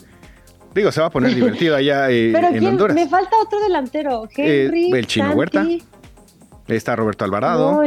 [0.74, 2.96] Digo, se va a poner divertido allá eh, Pero en Honduras.
[2.96, 4.28] Me falta otro delantero.
[4.38, 4.92] Eh, Henry.
[4.92, 5.66] el Chino Huerta.
[6.68, 7.72] Está Roberto Alvarado.
[7.72, 7.84] No,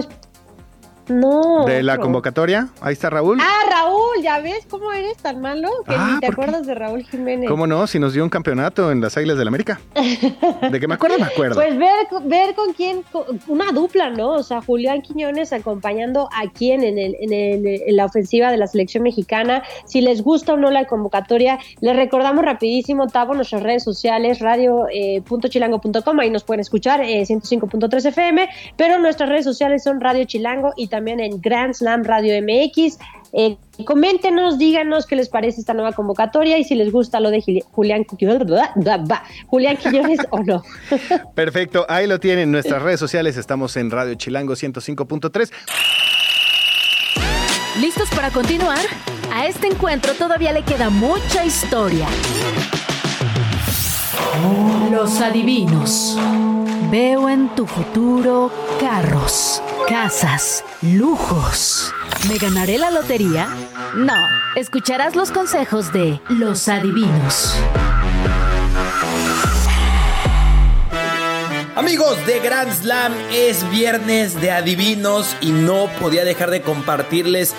[1.08, 1.64] no.
[1.66, 3.38] De la convocatoria, ahí está Raúl.
[3.40, 7.04] Ah, Raúl, ya ves cómo eres tan malo que ni ah, te acuerdas de Raúl
[7.04, 7.48] Jiménez.
[7.48, 7.86] ¿Cómo no?
[7.86, 9.80] Si nos dio un campeonato en las Águilas del la América.
[10.70, 11.18] ¿De qué me acuerdo?
[11.18, 11.54] Me acuerdo.
[11.54, 13.04] Pues ver, ver con quién,
[13.48, 14.30] una dupla, ¿no?
[14.30, 18.56] O sea, Julián Quiñones acompañando a quién en, el, en, el, en la ofensiva de
[18.56, 19.62] la selección mexicana.
[19.84, 26.20] Si les gusta o no la convocatoria, les recordamos rapidísimo, Tavo, nuestras redes sociales, radio.chilango.com,
[26.20, 30.72] eh, ahí nos pueden escuchar, eh, 105.3 FM, pero nuestras redes sociales son Radio Chilango
[30.76, 32.98] y también en Grand Slam Radio MX.
[33.32, 37.40] Eh, coméntenos, díganos qué les parece esta nueva convocatoria y si les gusta lo de
[37.72, 40.62] Julián, Julián Quiñones o no.
[41.34, 43.38] Perfecto, ahí lo tienen en nuestras redes sociales.
[43.38, 45.50] Estamos en Radio Chilango 105.3.
[47.80, 48.84] ¿Listos para continuar?
[49.32, 52.06] A este encuentro todavía le queda mucha historia.
[54.90, 56.18] Los adivinos.
[56.92, 61.90] Veo en tu futuro carros, casas, lujos.
[62.28, 63.48] ¿Me ganaré la lotería?
[63.96, 64.12] No,
[64.56, 67.56] escucharás los consejos de los adivinos.
[71.74, 77.54] Amigos de Grand Slam, es viernes de adivinos y no podía dejar de compartirles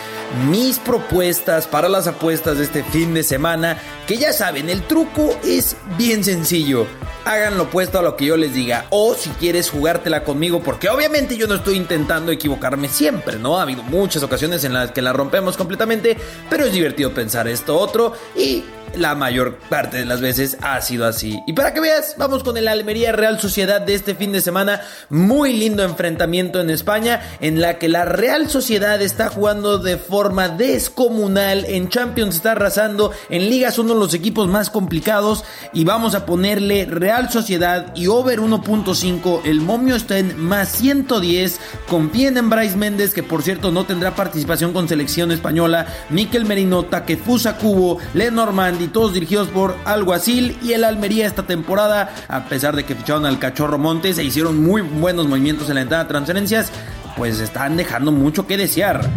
[0.51, 5.35] mis propuestas para las apuestas de este fin de semana, que ya saben, el truco
[5.43, 6.85] es bien sencillo.
[7.25, 8.85] Hagan lo opuesto a lo que yo les diga.
[8.91, 13.57] O si quieres jugártela conmigo, porque obviamente yo no estoy intentando equivocarme siempre, ¿no?
[13.57, 16.17] Ha habido muchas ocasiones en las que la rompemos completamente,
[16.51, 18.63] pero es divertido pensar esto otro y
[18.95, 21.41] la mayor parte de las veces ha sido así.
[21.47, 24.81] Y para que veas, vamos con el Almería Real Sociedad de este fin de semana.
[25.09, 30.49] Muy lindo enfrentamiento en España en la que la Real Sociedad está jugando de forma
[30.49, 31.65] descomunal.
[31.65, 33.11] En Champions está arrasando.
[33.29, 35.43] En Liga son uno de los equipos más complicados.
[35.73, 39.41] Y vamos a ponerle Real Sociedad y over 1.5.
[39.45, 41.59] El momio está en más 110.
[41.87, 45.87] Confíen en Bryce Méndez, que por cierto no tendrá participación con selección española.
[46.09, 50.57] Miquel Merino, Takefusa Cubo, Lenormand y todos dirigidos por Alguacil.
[50.61, 54.61] Y el Almería esta temporada, a pesar de que ficharon al Cachorro Montes e hicieron
[54.61, 56.71] muy buenos movimientos en la entrada de transferencias,
[57.17, 59.09] pues están dejando mucho que desear.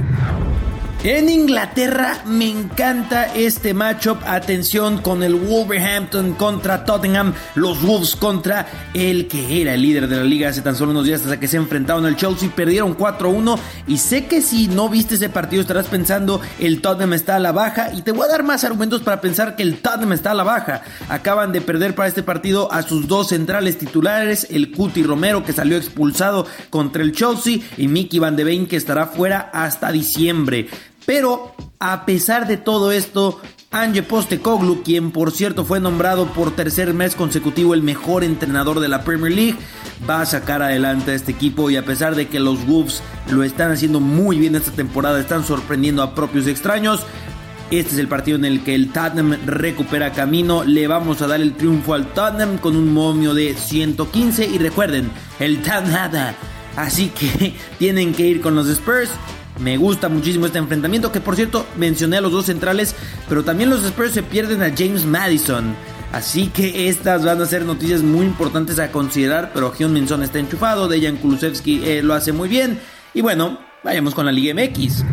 [1.04, 4.18] En Inglaterra me encanta este matchup.
[4.26, 7.32] Atención con el Wolverhampton contra Tottenham.
[7.54, 11.04] Los Wolves contra el que era el líder de la liga hace tan solo unos
[11.04, 12.50] días hasta que se enfrentaron al Chelsea.
[12.52, 13.56] Perdieron 4-1.
[13.87, 17.52] Y sé que si no viste ese partido estarás pensando el Tottenham está a la
[17.52, 17.92] baja.
[17.94, 20.44] Y te voy a dar más argumentos para pensar que el Tottenham está a la
[20.44, 20.82] baja.
[21.09, 24.48] Acaban de perder para este partido a sus dos centrales titulares.
[24.50, 27.61] El Cuti Romero que salió expulsado contra el Chelsea.
[27.76, 30.68] Y Mickey Van de Ven que estará fuera hasta diciembre.
[31.06, 33.40] Pero a pesar de todo esto,
[33.70, 38.88] Ange Postecoglou, quien por cierto fue nombrado por tercer mes consecutivo el mejor entrenador de
[38.88, 39.56] la Premier League,
[40.08, 43.44] va a sacar adelante a este equipo y a pesar de que los Wolves lo
[43.44, 47.00] están haciendo muy bien esta temporada, están sorprendiendo a propios extraños.
[47.70, 50.62] Este es el partido en el que el Tottenham recupera camino.
[50.62, 54.46] Le vamos a dar el triunfo al Tottenham con un momio de 115.
[54.46, 56.34] Y recuerden, el Tottenham.
[56.76, 59.10] Así que tienen que ir con los Spurs.
[59.58, 62.94] Me gusta muchísimo este enfrentamiento, que por cierto mencioné a los dos centrales,
[63.28, 65.74] pero también los Spurs se pierden a James Madison.
[66.12, 70.38] Así que estas van a ser noticias muy importantes a considerar, pero Hyun Minson está
[70.38, 72.78] enchufado, Dejan Kulusevski eh, lo hace muy bien.
[73.12, 75.04] Y bueno, vayamos con la Liga MX.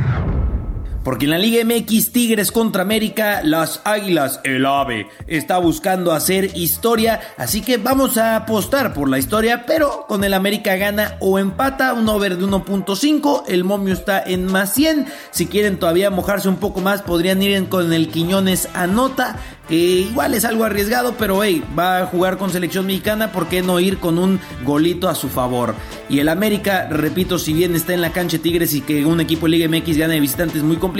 [1.03, 6.55] Porque en la Liga MX Tigres contra América, las Águilas, el AVE, está buscando hacer
[6.55, 7.19] historia.
[7.37, 11.93] Así que vamos a apostar por la historia, pero con el América gana o empata,
[11.93, 13.43] un over de 1.5.
[13.47, 15.07] El momio está en más 100.
[15.31, 19.37] Si quieren todavía mojarse un poco más, podrían ir con el Quiñones Anota
[19.67, 23.61] que igual es algo arriesgado, pero hey, va a jugar con selección mexicana, ¿por qué
[23.61, 25.73] no ir con un golito a su favor?
[26.09, 29.45] Y el América, repito, si bien está en la cancha Tigres y que un equipo
[29.45, 30.92] de Liga MX gane de visitante es muy complicado,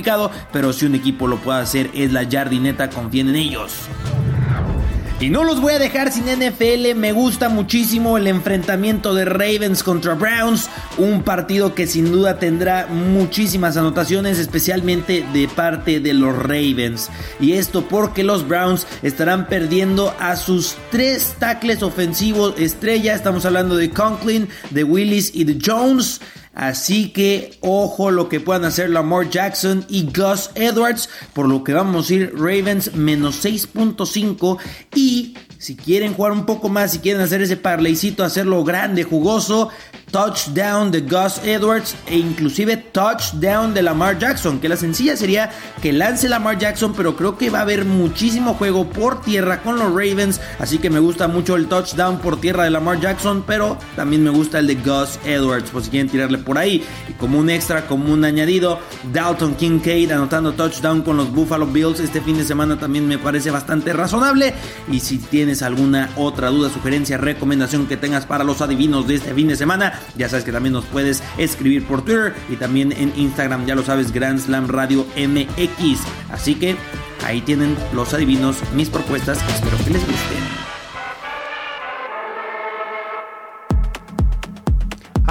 [0.52, 3.74] pero si un equipo lo puede hacer es la Jardineta, confíen en ellos.
[5.24, 9.82] Y no los voy a dejar sin NFL, me gusta muchísimo el enfrentamiento de Ravens
[9.82, 16.38] contra Browns, un partido que sin duda tendrá muchísimas anotaciones, especialmente de parte de los
[16.38, 17.10] Ravens.
[17.40, 23.78] Y esto porque los Browns estarán perdiendo a sus tres tackles ofensivos estrella, estamos hablando
[23.78, 26.20] de Conklin, de Willis y de Jones.
[26.54, 31.10] Así que ojo lo que puedan hacer Lamar Jackson y Gus Edwards.
[31.34, 34.60] Por lo que vamos a ir Ravens menos 6.5.
[34.94, 39.70] Y si quieren jugar un poco más, si quieren hacer ese parleycito, hacerlo grande, jugoso,
[40.12, 44.60] touchdown de Gus Edwards e inclusive touchdown de Lamar Jackson.
[44.60, 48.56] Que la sencilla sería que lance Lamar Jackson, pero creo que va a haber muchísimo
[48.56, 50.42] juego por tierra con los Ravens.
[50.60, 54.32] Así que me gusta mucho el touchdown por tierra de Lamar Jackson, pero también me
[54.32, 56.84] gusta el de Gus Edwards, por si quieren tirarle por ahí.
[57.10, 58.80] Y como un extra, como un añadido,
[59.14, 63.50] Dalton Kincaid anotando touchdown con los Buffalo Bills este fin de semana también me parece
[63.50, 64.54] bastante razonable.
[64.92, 65.18] Y si
[65.54, 69.56] tienes alguna otra duda, sugerencia, recomendación que tengas para los adivinos de este fin de
[69.56, 73.76] semana, ya sabes que también nos puedes escribir por Twitter y también en Instagram, ya
[73.76, 76.00] lo sabes, Grand Slam Radio MX.
[76.32, 76.76] Así que
[77.24, 80.63] ahí tienen los adivinos, mis propuestas, espero que les gusten.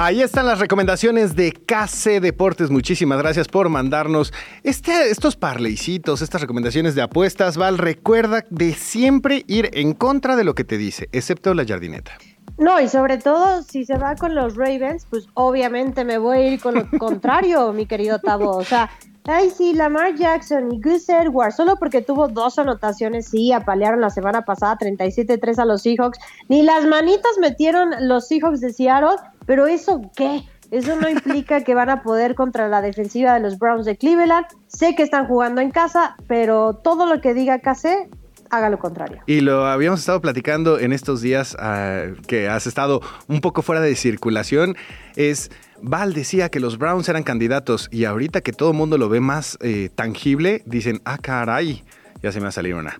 [0.03, 2.69] Ahí están las recomendaciones de KC Deportes.
[2.69, 7.55] Muchísimas gracias por mandarnos este, estos parleycitos, estas recomendaciones de apuestas.
[7.55, 12.11] Val, recuerda de siempre ir en contra de lo que te dice, excepto la jardineta.
[12.57, 16.47] No, y sobre todo, si se va con los Ravens, pues obviamente me voy a
[16.49, 18.57] ir con lo contrario, mi querido Tavo.
[18.57, 18.89] O sea,
[19.25, 24.09] ay, sí, Lamar Jackson y Gus Edwards, solo porque tuvo dos anotaciones, sí, apalearon la
[24.09, 26.19] semana pasada 37-3 a los Seahawks.
[26.49, 30.43] Ni las manitas metieron los Seahawks de Seattle, pero ¿eso qué?
[30.71, 34.47] Eso no implica que van a poder contra la defensiva de los Browns de Cleveland.
[34.67, 38.09] Sé que están jugando en casa, pero todo lo que diga KC
[38.49, 39.21] haga lo contrario.
[39.25, 43.81] Y lo habíamos estado platicando en estos días ah, que has estado un poco fuera
[43.81, 44.75] de circulación,
[45.15, 45.51] es...
[45.85, 49.19] Val decía que los Browns eran candidatos y ahorita que todo el mundo lo ve
[49.19, 51.83] más eh, tangible, dicen, ah, caray,
[52.21, 52.97] ya se me va a salir una.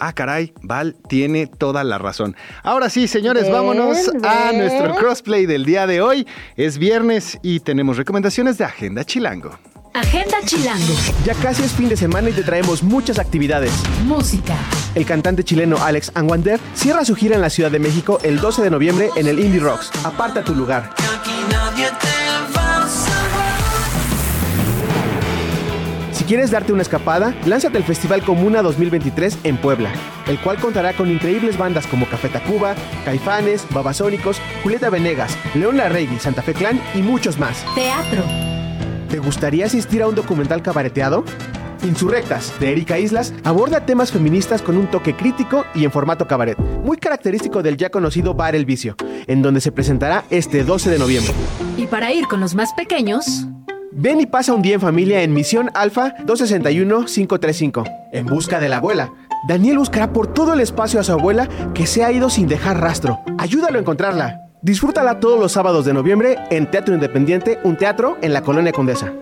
[0.00, 2.34] Ah, caray, Val tiene toda la razón.
[2.62, 6.26] Ahora sí, señores, vámonos a nuestro crossplay del día de hoy.
[6.56, 9.58] Es viernes y tenemos recomendaciones de Agenda Chilango.
[9.92, 10.94] Agenda Chilango.
[11.24, 13.72] Ya casi es fin de semana y te traemos muchas actividades.
[14.04, 14.56] Música.
[14.94, 18.62] El cantante chileno Alex Anwander cierra su gira en la Ciudad de México el 12
[18.62, 19.90] de noviembre en el Indie Rocks.
[20.04, 20.94] Aparta tu lugar.
[20.96, 22.29] Si
[26.30, 29.90] quieres darte una escapada, lánzate al Festival Comuna 2023 en Puebla,
[30.28, 36.20] el cual contará con increíbles bandas como Café Tacuba, Caifanes, Babasónicos, Julieta Venegas, León Larregui,
[36.20, 37.64] Santa Fe Clan y muchos más.
[37.74, 38.22] Teatro.
[39.08, 41.24] ¿Te gustaría asistir a un documental cabareteado?
[41.82, 46.56] Insurrectas, de Erika Islas, aborda temas feministas con un toque crítico y en formato cabaret,
[46.56, 48.94] muy característico del ya conocido Bar El Vicio,
[49.26, 51.32] en donde se presentará este 12 de noviembre.
[51.76, 53.48] Y para ir con los más pequeños,
[53.92, 58.76] Ven y pasa un día en familia en Misión Alfa 261-535, en busca de la
[58.76, 59.12] abuela.
[59.48, 62.80] Daniel buscará por todo el espacio a su abuela que se ha ido sin dejar
[62.80, 63.20] rastro.
[63.38, 64.42] Ayúdalo a encontrarla.
[64.62, 69.12] Disfrútala todos los sábados de noviembre en Teatro Independiente, un teatro en la Colonia Condesa.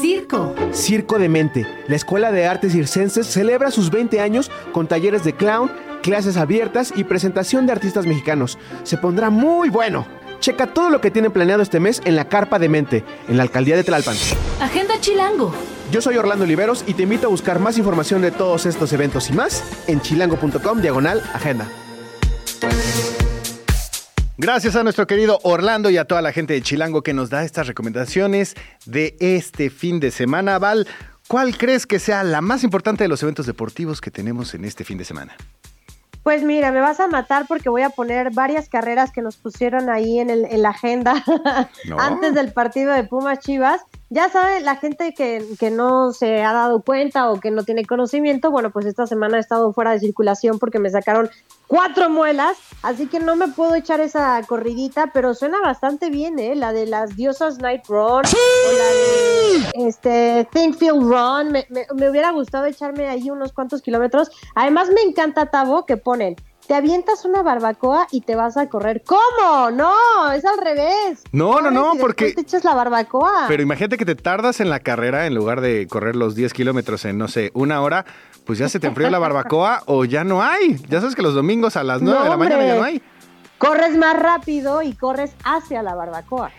[0.00, 0.54] circo.
[0.72, 5.32] Circo de Mente, la Escuela de Artes Circenses celebra sus 20 años con talleres de
[5.32, 5.70] clown,
[6.02, 8.58] clases abiertas y presentación de artistas mexicanos.
[8.82, 10.04] Se pondrá muy bueno.
[10.44, 13.44] Checa todo lo que tienen planeado este mes en la Carpa de Mente, en la
[13.44, 14.14] Alcaldía de Tlalpan.
[14.60, 15.54] Agenda Chilango.
[15.90, 19.30] Yo soy Orlando Oliveros y te invito a buscar más información de todos estos eventos
[19.30, 21.66] y más en chilango.com diagonal agenda.
[24.36, 27.42] Gracias a nuestro querido Orlando y a toda la gente de Chilango que nos da
[27.42, 28.54] estas recomendaciones
[28.84, 30.58] de este fin de semana.
[30.58, 30.86] Val,
[31.26, 34.84] ¿cuál crees que sea la más importante de los eventos deportivos que tenemos en este
[34.84, 35.34] fin de semana?
[36.24, 39.90] Pues mira, me vas a matar porque voy a poner varias carreras que nos pusieron
[39.90, 41.22] ahí en, el, en la agenda
[41.84, 41.96] No.
[42.00, 43.82] antes del partido de Pumas Chivas.
[44.10, 47.84] Ya sabe, la gente que, que no se ha dado cuenta o que no tiene
[47.84, 51.30] conocimiento, bueno, pues esta semana he estado fuera de circulación porque me sacaron
[51.66, 56.54] cuatro muelas, así que no me puedo echar esa corridita, pero suena bastante bien, ¿eh?
[56.54, 58.84] La de las diosas Night Run o la
[59.82, 61.50] de este, Think Feel Run.
[61.50, 64.30] Me, me- me hubiera gustado echarme ahí unos cuantos kilómetros.
[64.54, 66.36] Además, me encanta, Tavo, que ponen.
[66.66, 69.02] Te avientas una barbacoa y te vas a correr.
[69.04, 69.70] ¿Cómo?
[69.70, 69.92] No,
[70.32, 71.22] es al revés.
[71.30, 73.44] No, no, no, porque- Te echas la barbacoa.
[73.48, 77.04] Pero imagínate que te tardas en la carrera en lugar de correr los 10 kilómetros
[77.04, 78.06] en, no sé, una hora,
[78.46, 80.78] pues ya se te enfrió la barbacoa o ya no hay.
[80.88, 82.48] Ya sabes que los domingos a las 9 de la hombre.
[82.48, 83.02] mañana ya no hay.
[83.58, 86.50] Corres más rápido y corres hacia la barbacoa.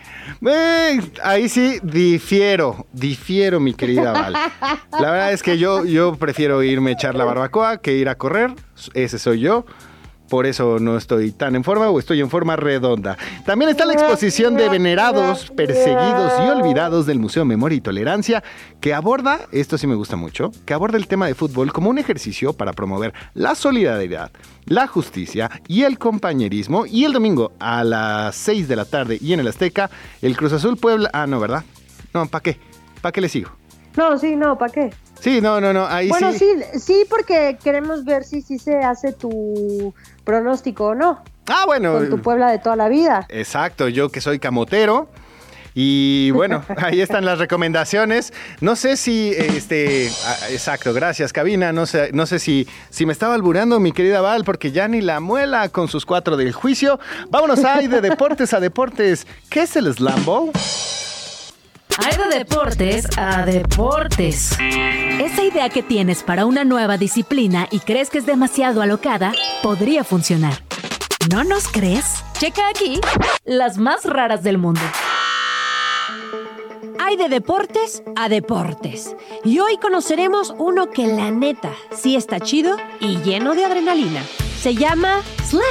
[0.44, 4.32] Eh, ahí sí difiero, difiero, mi querida Val.
[4.32, 8.14] La verdad es que yo, yo prefiero irme a echar la barbacoa que ir a
[8.16, 8.54] correr.
[8.94, 9.66] Ese soy yo.
[10.28, 13.16] Por eso no estoy tan en forma o estoy en forma redonda.
[13.44, 18.42] También está la exposición de venerados, perseguidos y olvidados del Museo Memoria y Tolerancia,
[18.80, 21.98] que aborda, esto sí me gusta mucho, que aborda el tema de fútbol como un
[21.98, 24.32] ejercicio para promover la solidaridad,
[24.64, 26.86] la justicia y el compañerismo.
[26.86, 29.90] Y el domingo a las 6 de la tarde y en el Azteca,
[30.22, 31.10] el Cruz Azul Puebla.
[31.12, 31.64] Ah, no, ¿verdad?
[32.12, 32.58] No, ¿para qué?
[33.00, 33.50] ¿Para qué le sigo?
[33.96, 34.90] No, sí, no, ¿para qué?
[35.20, 36.38] Sí, no, no, no, ahí bueno, sí.
[36.72, 39.92] sí, sí, porque queremos ver si, si se hace tu
[40.24, 41.92] pronóstico o no, Ah, bueno.
[41.94, 43.26] con tu Puebla de toda la vida.
[43.28, 45.08] Exacto, yo que soy camotero.
[45.78, 48.32] Y bueno, ahí están las recomendaciones.
[48.62, 51.70] No sé si, este, ah, exacto, gracias, cabina.
[51.72, 55.02] No sé, no sé si, si me estaba alburando mi querida Val, porque ya ni
[55.02, 56.98] la muela con sus cuatro del juicio.
[57.28, 59.26] Vámonos ahí de deportes a deportes.
[59.50, 60.50] ¿Qué es el Slam Ball?
[61.98, 64.52] Hay de deportes a deportes.
[64.60, 69.32] Esa idea que tienes para una nueva disciplina y crees que es demasiado alocada,
[69.62, 70.54] podría funcionar.
[71.30, 72.22] ¿No nos crees?
[72.38, 73.00] Checa aquí
[73.44, 74.82] las más raras del mundo.
[76.98, 79.16] Hay de deportes a deportes.
[79.44, 84.22] Y hoy conoceremos uno que la neta sí está chido y lleno de adrenalina.
[84.60, 85.62] Se llama Slam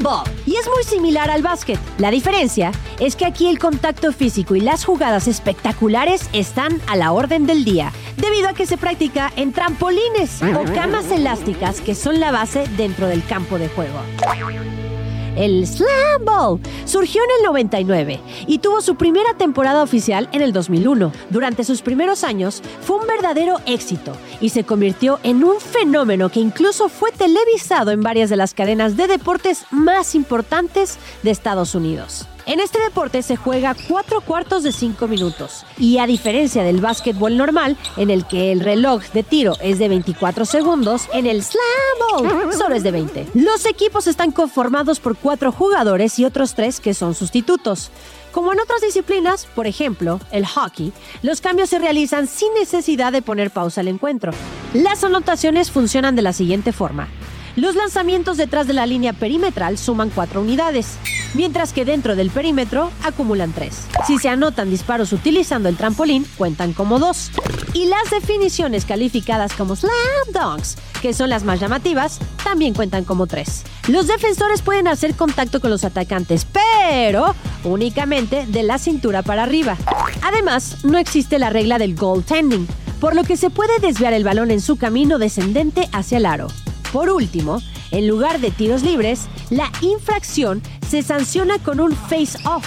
[0.00, 1.78] Ball y es muy similar al básquet.
[1.98, 7.12] La diferencia es que aquí el contacto físico y las jugadas espectaculares están a la
[7.12, 12.20] orden del día, debido a que se practica en trampolines o camas elásticas que son
[12.20, 13.98] la base dentro del campo de juego.
[15.36, 20.52] El Slam Ball surgió en el 99 y tuvo su primera temporada oficial en el
[20.52, 21.12] 2001.
[21.30, 26.40] Durante sus primeros años fue un verdadero éxito y se convirtió en un fenómeno que
[26.40, 32.28] incluso fue televisado en varias de las cadenas de deportes más importantes de Estados Unidos.
[32.46, 37.38] En este deporte se juega cuatro cuartos de cinco minutos y a diferencia del básquetbol
[37.38, 42.52] normal, en el que el reloj de tiro es de 24 segundos, en el Slam
[42.52, 43.28] solo es de 20.
[43.34, 47.90] Los equipos están conformados por cuatro jugadores y otros tres que son sustitutos.
[48.30, 53.22] Como en otras disciplinas, por ejemplo, el hockey, los cambios se realizan sin necesidad de
[53.22, 54.32] poner pausa al encuentro.
[54.74, 57.08] Las anotaciones funcionan de la siguiente forma.
[57.56, 60.98] Los lanzamientos detrás de la línea perimetral suman 4 unidades.
[61.34, 63.74] mientras que dentro del perímetro acumulan 3.
[64.06, 67.30] Si se anotan disparos utilizando el trampolín, cuentan como 2.
[67.74, 69.92] Y las definiciones calificadas como slam
[70.32, 73.64] dunks, que son las más llamativas, también cuentan como 3.
[73.88, 77.34] Los defensores pueden hacer contacto con los atacantes, pero
[77.64, 79.76] únicamente de la cintura para arriba.
[80.22, 82.66] Además, no existe la regla del goaltending,
[83.00, 86.46] por lo que se puede desviar el balón en su camino descendente hacia el aro.
[86.94, 92.64] Por último, en lugar de tiros libres, la infracción se sanciona con un face-off,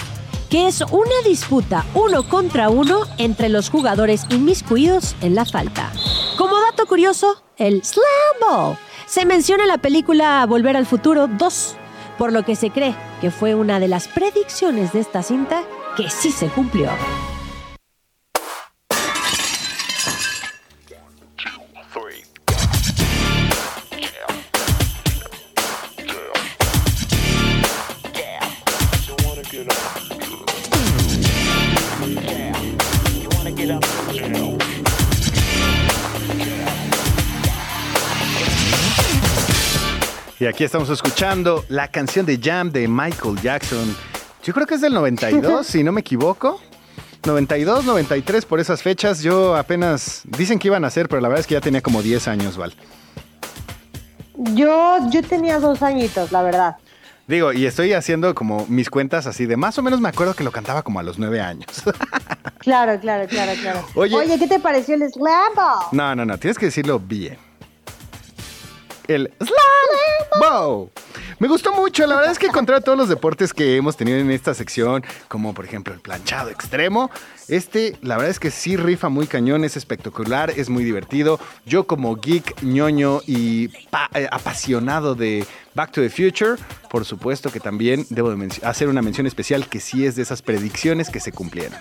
[0.50, 5.90] que es una disputa uno contra uno entre los jugadores inmiscuidos en la falta.
[6.36, 8.04] Como dato curioso, el slam
[8.42, 8.76] ball
[9.06, 11.76] se menciona en la película Volver al Futuro 2,
[12.18, 15.62] por lo que se cree que fue una de las predicciones de esta cinta
[15.96, 16.90] que sí se cumplió.
[40.40, 43.96] Y aquí estamos escuchando la canción de Jam de Michael Jackson.
[44.44, 46.60] Yo creo que es del 92, si no me equivoco.
[47.26, 49.20] 92, 93 por esas fechas.
[49.20, 52.02] Yo apenas dicen que iban a ser, pero la verdad es que ya tenía como
[52.02, 52.72] 10 años, Val.
[54.54, 56.76] Yo, yo tenía dos añitos, la verdad.
[57.26, 60.44] Digo, y estoy haciendo como mis cuentas así de más o menos me acuerdo que
[60.44, 61.68] lo cantaba como a los 9 años.
[62.58, 63.84] Claro, claro, claro, claro.
[63.94, 64.14] Oye.
[64.14, 65.86] Oye, ¿qué te pareció el slam ball?
[65.92, 67.38] No, no, no, tienes que decirlo bien.
[69.08, 70.90] El slam ball.
[71.38, 74.30] Me gustó mucho, la verdad es que contra todos los deportes que hemos tenido en
[74.30, 77.10] esta sección, como por ejemplo el planchado extremo,
[77.48, 81.40] este la verdad es que sí rifa muy cañón, es espectacular, es muy divertido.
[81.64, 83.70] Yo como geek, ñoño y
[84.14, 89.26] eh, apasionado de Back to the Future, por supuesto que también debo hacer una mención
[89.26, 91.78] especial que sí es de esas predicciones que se cumplieron.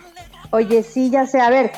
[0.51, 1.41] Oye, sí, ya sé.
[1.41, 1.71] A ver,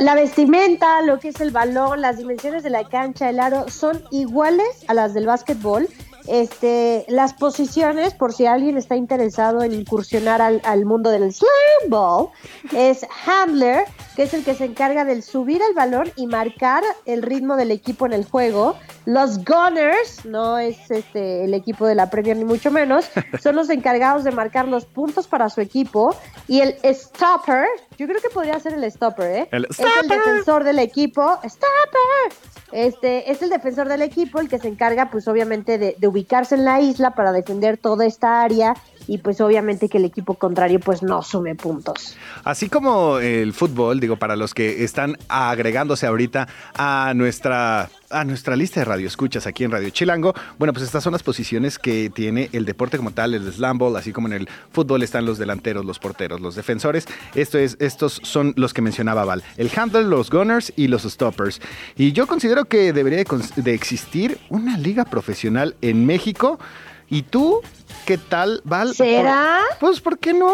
[0.00, 4.02] la vestimenta, lo que es el balón, las dimensiones de la cancha, el aro, son
[4.10, 5.88] iguales a las del básquetbol.
[6.28, 11.50] Este, las posiciones, por si alguien está interesado en incursionar al, al mundo del slam
[11.88, 12.28] ball,
[12.72, 13.84] es handler,
[14.14, 17.72] que es el que se encarga del subir el balón y marcar el ritmo del
[17.72, 18.76] equipo en el juego.
[19.04, 23.06] Los gunners, no es este el equipo de la Premier ni mucho menos,
[23.42, 26.14] son los encargados de marcar los puntos para su equipo.
[26.46, 27.66] Y el stopper,
[28.02, 29.48] yo creo que podría ser el stopper, ¿eh?
[29.52, 31.38] El es el defensor del equipo.
[31.44, 32.32] ¡Stopper!
[32.72, 36.56] Este es el defensor del equipo, el que se encarga, pues obviamente, de, de ubicarse
[36.56, 38.74] en la isla para defender toda esta área
[39.06, 42.16] y pues obviamente que el equipo contrario pues no sume puntos.
[42.44, 48.56] Así como el fútbol, digo, para los que están agregándose ahorita a nuestra, a nuestra
[48.56, 52.48] lista de radioescuchas aquí en Radio Chilango, bueno, pues estas son las posiciones que tiene
[52.52, 55.84] el deporte como tal, el slam ball, así como en el fútbol están los delanteros,
[55.84, 57.06] los porteros, los defensores.
[57.34, 61.60] Esto es, estos son los que mencionaba Val, el handler, los gunners y los stoppers.
[61.96, 63.24] Y yo considero que debería
[63.56, 66.58] de existir una liga profesional en México.
[67.08, 67.60] ¿Y tú
[68.04, 68.94] qué tal, Val?
[68.94, 69.60] ¿Será?
[69.80, 70.52] Pues, ¿por qué no?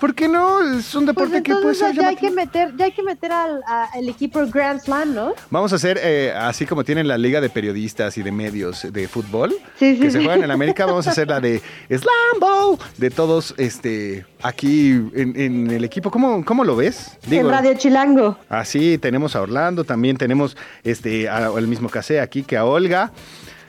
[0.00, 0.60] ¿Por qué no?
[0.78, 3.30] Es un Pues deporte que puede ser ya hay que meter, ya hay que meter
[3.30, 5.32] al a- el equipo Grand Slam, ¿no?
[5.48, 9.06] Vamos a hacer, eh, así como tienen la liga de periodistas y de medios de
[9.06, 12.78] fútbol, Sí, sí, que se juegan en América, vamos a hacer la de Slam Ball,
[12.98, 16.10] de todos este, aquí en, en el equipo.
[16.10, 17.16] ¿Cómo, cómo lo ves?
[17.30, 18.38] en Radio Chilango.
[18.48, 23.12] Así tenemos a Orlando, también tenemos este, al mismo Casé aquí que a Olga.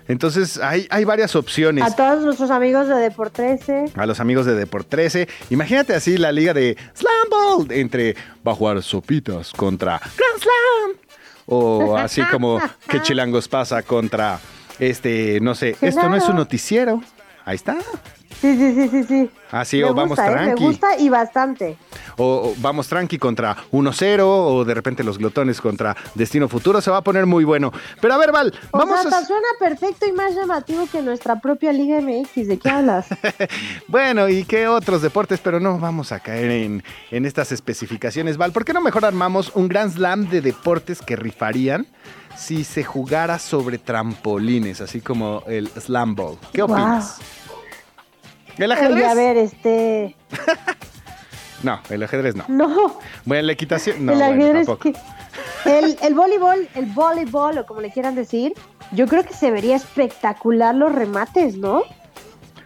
[0.08, 1.84] Entonces hay, hay varias opciones.
[1.84, 3.86] A todos nuestros amigos de Deport 13.
[3.96, 5.28] a los amigos de Deport 13.
[5.50, 10.98] Imagínate así la liga de Slam Ball entre va a jugar Sopitas contra Grand Slam.
[11.46, 14.40] O así como que Chilangos pasa contra
[14.80, 17.02] este, no sé, esto no es un noticiero.
[17.46, 17.78] Ahí está.
[18.44, 19.30] Sí, sí, sí, sí, sí.
[19.52, 20.34] Así, me o vamos gusta, ¿eh?
[20.34, 20.62] tranqui.
[20.64, 21.78] Me gusta y bastante.
[22.18, 24.20] O, o vamos tranqui contra 1-0.
[24.22, 26.82] O de repente los glotones contra Destino Futuro.
[26.82, 27.72] Se va a poner muy bueno.
[28.02, 29.26] Pero a ver, Val, O vamos sea, a.
[29.26, 32.48] suena perfecto y más llamativo que nuestra propia Liga MX.
[32.50, 33.08] ¿De qué hablas?
[33.88, 35.40] Bueno, ¿y qué otros deportes?
[35.40, 38.52] Pero no vamos a caer en, en estas especificaciones, Val.
[38.52, 41.88] ¿Por qué no mejor armamos un Grand Slam de deportes que rifarían
[42.36, 46.38] si se jugara sobre trampolines, así como el Slam Ball?
[46.52, 47.20] ¿Qué opinas?
[48.58, 48.94] ¿El ajedrez?
[48.96, 50.16] Oye, a ver, este.
[51.64, 52.44] No, el ajedrez no.
[52.50, 54.92] No, Bueno, la equitación, no, el bueno, ajedrez tampoco.
[54.92, 55.80] que.
[55.80, 58.54] El, el voleibol, el voleibol, o como le quieran decir,
[58.92, 61.84] yo creo que se vería espectacular los remates, ¿no?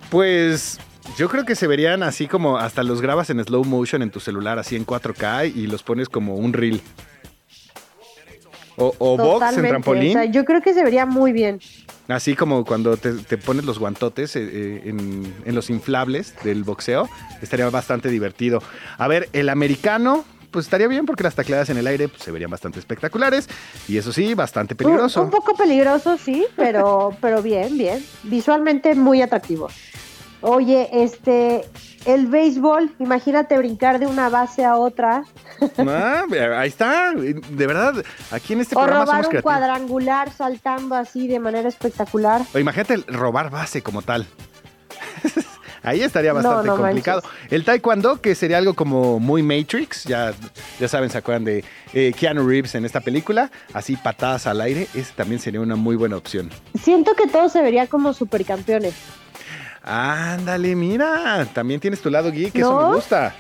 [0.09, 0.79] Pues
[1.15, 4.19] yo creo que se verían así como hasta los grabas en slow motion en tu
[4.19, 6.81] celular, así en 4K y los pones como un reel.
[8.77, 10.09] O, o box en trampolín.
[10.09, 11.59] O sea, yo creo que se vería muy bien.
[12.07, 16.63] Así como cuando te, te pones los guantotes eh, eh, en, en los inflables del
[16.63, 17.09] boxeo,
[17.41, 18.61] estaría bastante divertido.
[18.97, 22.31] A ver, el americano, pues estaría bien porque las tacleadas en el aire pues, se
[22.31, 23.49] verían bastante espectaculares
[23.87, 25.19] y eso sí, bastante peligroso.
[25.19, 28.03] Un, un poco peligroso, sí, pero, pero bien, bien.
[28.23, 29.67] Visualmente muy atractivo.
[30.49, 31.65] Oye, este,
[32.05, 35.25] el béisbol, imagínate brincar de una base a otra.
[35.77, 36.23] Ah,
[36.57, 37.95] ahí está, de verdad,
[38.31, 39.43] aquí en este o programa robar somos un creativos.
[39.43, 42.43] cuadrangular saltando así de manera espectacular.
[42.53, 44.25] O imagínate robar base como tal.
[45.83, 47.21] Ahí estaría bastante no complicado.
[47.49, 50.33] El taekwondo, que sería algo como muy Matrix, ya,
[50.79, 54.87] ya saben, se acuerdan de eh, Keanu Reeves en esta película, así patadas al aire,
[54.93, 56.49] ese también sería una muy buena opción.
[56.81, 58.95] Siento que todo se vería como supercampeones.
[59.89, 62.89] Ándale, mira, también tienes tu lado geek, eso ¿No?
[62.89, 63.33] me gusta.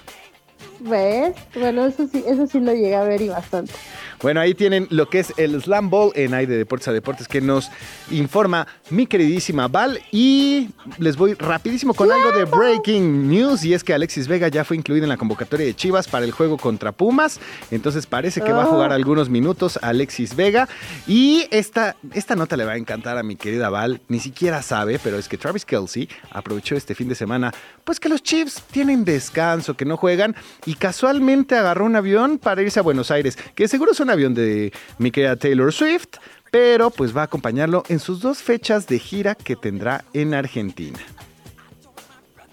[0.79, 1.35] ¿Ves?
[1.53, 3.73] Bueno, eso sí, eso sí lo llegué a ver y bastante.
[4.21, 7.27] Bueno, ahí tienen lo que es el Slam Ball en Aire de Deportes a Deportes
[7.27, 7.69] que nos
[8.09, 10.01] informa mi queridísima Val.
[10.11, 13.63] Y les voy rapidísimo con algo de breaking news.
[13.63, 16.31] Y es que Alexis Vega ya fue incluido en la convocatoria de Chivas para el
[16.31, 17.39] juego contra Pumas.
[17.69, 20.67] Entonces parece que va a jugar algunos minutos Alexis Vega.
[21.05, 24.01] Y esta, esta nota le va a encantar a mi querida Val.
[24.07, 27.53] Ni siquiera sabe, pero es que Travis Kelsey aprovechó este fin de semana.
[27.83, 30.35] Pues que los Chiefs tienen descanso, que no juegan.
[30.65, 33.37] Y casualmente agarró un avión para irse a Buenos Aires.
[33.53, 36.07] Que seguro es un avión de mi querida Taylor Swift.
[36.49, 40.97] Pero pues va a acompañarlo en sus dos fechas de gira que tendrá en Argentina.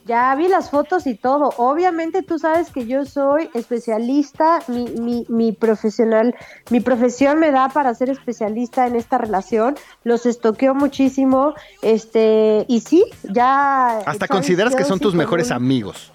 [0.06, 1.54] Ya vi las fotos y todo.
[1.56, 6.34] Obviamente tú sabes que yo soy especialista, mi, mi, mi profesional,
[6.70, 9.76] mi profesión me da para ser especialista en esta relación.
[10.02, 13.98] Los estoqueo muchísimo, este, y sí, ya.
[14.00, 16.12] Hasta consideras que son tus mejores un- amigos.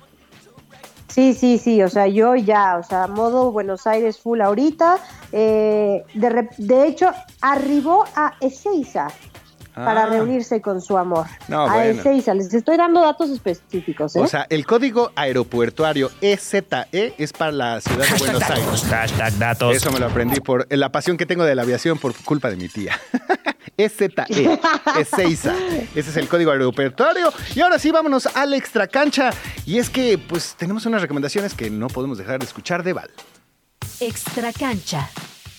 [1.19, 4.99] Sí, sí, sí, o sea, yo ya, o sea, modo Buenos Aires full ahorita.
[5.33, 7.11] eh, de, de hecho,
[7.41, 9.07] arribó a Ezeiza
[9.85, 10.05] para Ah.
[10.07, 11.25] reunirse con su amor.
[11.47, 11.99] No, a bueno.
[11.99, 14.19] Ezeiza, les estoy dando datos específicos, ¿eh?
[14.21, 16.65] O sea, el código aeropuertuario EZE
[17.17, 18.83] es para la ciudad de Buenos Aires.
[18.89, 19.75] Hashtag datos.
[19.75, 22.55] Eso me lo aprendí por la pasión que tengo de la aviación por culpa de
[22.57, 22.99] mi tía.
[23.77, 24.09] EZE,
[24.99, 25.53] Ezeiza.
[25.95, 27.31] Ese es el código aeroportuario.
[27.55, 29.29] Y ahora sí, vámonos a la extra cancha.
[29.65, 33.09] Y es que, pues, tenemos unas recomendaciones que no podemos dejar de escuchar de Val.
[34.01, 35.09] Extra cancha.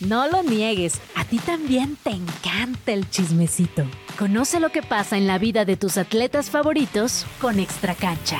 [0.01, 3.85] No lo niegues, a ti también te encanta el chismecito.
[4.19, 8.39] Conoce lo que pasa en la vida de tus atletas favoritos con Extra cancha.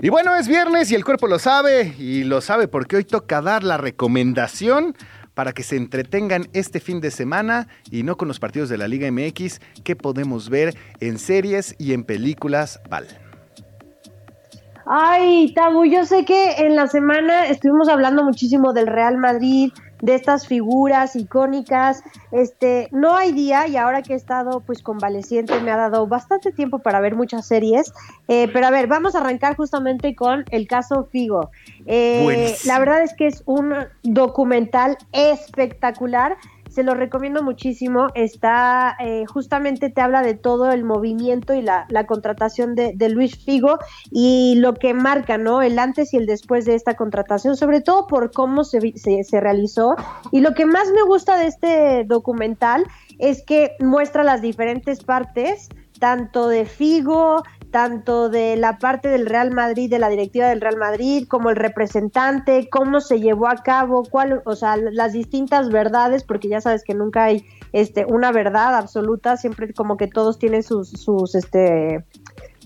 [0.00, 1.94] Y bueno, es viernes y el cuerpo lo sabe.
[1.98, 4.96] Y lo sabe porque hoy toca dar la recomendación
[5.34, 8.88] para que se entretengan este fin de semana y no con los partidos de la
[8.88, 12.80] Liga MX que podemos ver en series y en películas.
[12.88, 13.06] Val.
[14.86, 19.70] Ay, Tabu, yo sé que en la semana estuvimos hablando muchísimo del Real Madrid,
[20.00, 22.02] de estas figuras icónicas.
[22.32, 26.52] Este, no hay día y ahora que he estado pues convaleciente me ha dado bastante
[26.52, 27.92] tiempo para ver muchas series.
[28.28, 31.50] Eh, pero a ver, vamos a arrancar justamente con el caso Figo.
[31.86, 36.36] Eh, la verdad es que es un documental espectacular.
[36.70, 38.08] Se lo recomiendo muchísimo.
[38.14, 43.78] Está, eh, justamente te habla de todo el movimiento y la, contratación de, Luis Figo
[44.10, 45.62] y lo que marca, ¿no?
[45.62, 48.80] El antes y el después de esta contratación, sobre todo por cómo se
[49.40, 49.96] realizó.
[50.30, 52.86] Y lo que más me gusta de este documental
[53.18, 55.68] es que muestra las diferentes partes,
[55.98, 60.76] tanto de Figo, tanto de la parte del Real Madrid, de la directiva del Real
[60.76, 66.24] Madrid, como el representante, cómo se llevó a cabo, cuál, o sea, las distintas verdades,
[66.24, 70.62] porque ya sabes que nunca hay este una verdad absoluta, siempre como que todos tienen
[70.62, 72.04] sus, sus este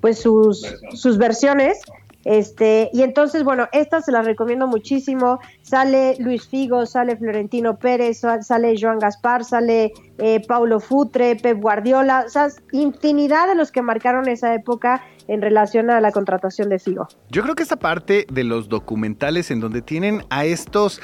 [0.00, 1.80] pues sus, sus versiones.
[2.24, 5.40] Este, y entonces, bueno, esta se las recomiendo muchísimo.
[5.62, 11.60] Sale Luis Figo, sale Florentino Pérez, sa- sale Joan Gaspar, sale eh, Paulo Futre, Pep
[11.60, 16.68] Guardiola, o sea, infinidad de los que marcaron esa época en relación a la contratación
[16.68, 17.08] de Figo.
[17.30, 21.00] Yo creo que esta parte de los documentales en donde tienen a estos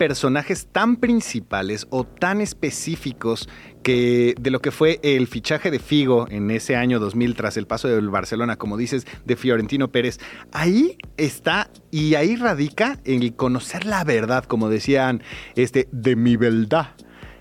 [0.00, 3.50] personajes tan principales o tan específicos
[3.82, 7.66] que de lo que fue el fichaje de Figo en ese año 2000 tras el
[7.66, 10.18] paso del Barcelona, como dices, de Fiorentino Pérez,
[10.52, 15.22] ahí está y ahí radica el conocer la verdad, como decían,
[15.54, 16.94] este, de mi verdad.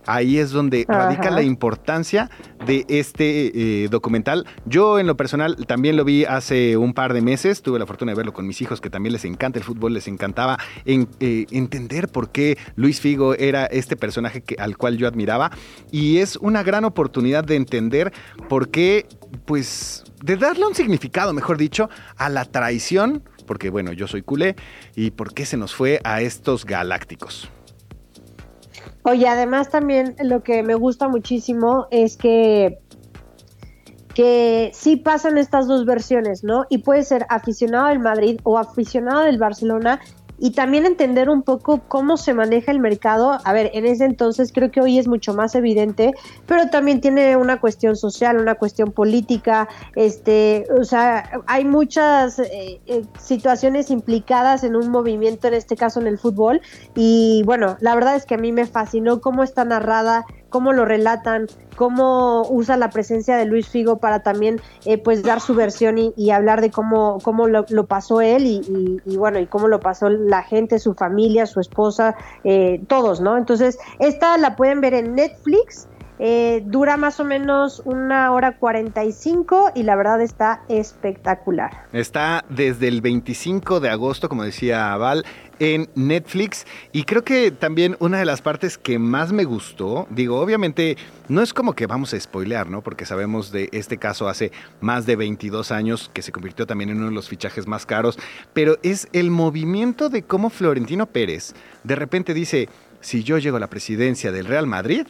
[0.05, 2.29] Ahí es donde radica la importancia
[2.65, 4.45] de este eh, documental.
[4.65, 8.11] Yo en lo personal también lo vi hace un par de meses, tuve la fortuna
[8.11, 11.45] de verlo con mis hijos que también les encanta el fútbol, les encantaba en- eh,
[11.51, 15.51] entender por qué Luis Figo era este personaje que, al cual yo admiraba
[15.91, 18.11] y es una gran oportunidad de entender
[18.47, 19.05] por qué,
[19.45, 24.55] pues, de darle un significado, mejor dicho, a la traición, porque bueno, yo soy culé,
[24.95, 27.49] y por qué se nos fue a estos galácticos.
[29.03, 32.79] Oye, además también lo que me gusta muchísimo es que
[34.13, 36.65] que sí pasan estas dos versiones, ¿no?
[36.69, 40.01] Y puede ser aficionado del Madrid o aficionado del Barcelona
[40.39, 43.39] y también entender un poco cómo se maneja el mercado.
[43.43, 46.13] A ver, en ese entonces creo que hoy es mucho más evidente,
[46.45, 52.81] pero también tiene una cuestión social, una cuestión política, este, o sea, hay muchas eh,
[52.85, 56.61] eh, situaciones implicadas en un movimiento, en este caso en el fútbol,
[56.95, 60.85] y bueno, la verdad es que a mí me fascinó cómo está narrada cómo lo
[60.85, 65.97] relatan, cómo usa la presencia de Luis Figo para también eh, pues dar su versión
[65.97, 70.43] y, hablar de cómo, cómo lo, pasó él y, bueno, y cómo lo pasó la
[70.43, 73.37] gente, su familia, su esposa, eh, todos, ¿no?
[73.37, 75.88] Entonces, esta la pueden ver en Netflix.
[76.21, 81.85] Eh, dura más o menos una hora 45 y la verdad está espectacular.
[81.93, 85.25] Está desde el 25 de agosto, como decía Val,
[85.59, 86.65] en Netflix.
[86.91, 90.97] Y creo que también una de las partes que más me gustó, digo, obviamente
[91.29, 92.81] no es como que vamos a spoilear, ¿no?
[92.81, 94.51] Porque sabemos de este caso hace
[94.81, 98.19] más de 22 años que se convirtió también en uno de los fichajes más caros,
[98.53, 101.53] pero es el movimiento de cómo Florentino Pérez
[101.83, 102.67] de repente dice,
[102.99, 105.07] si yo llego a la presidencia del Real Madrid,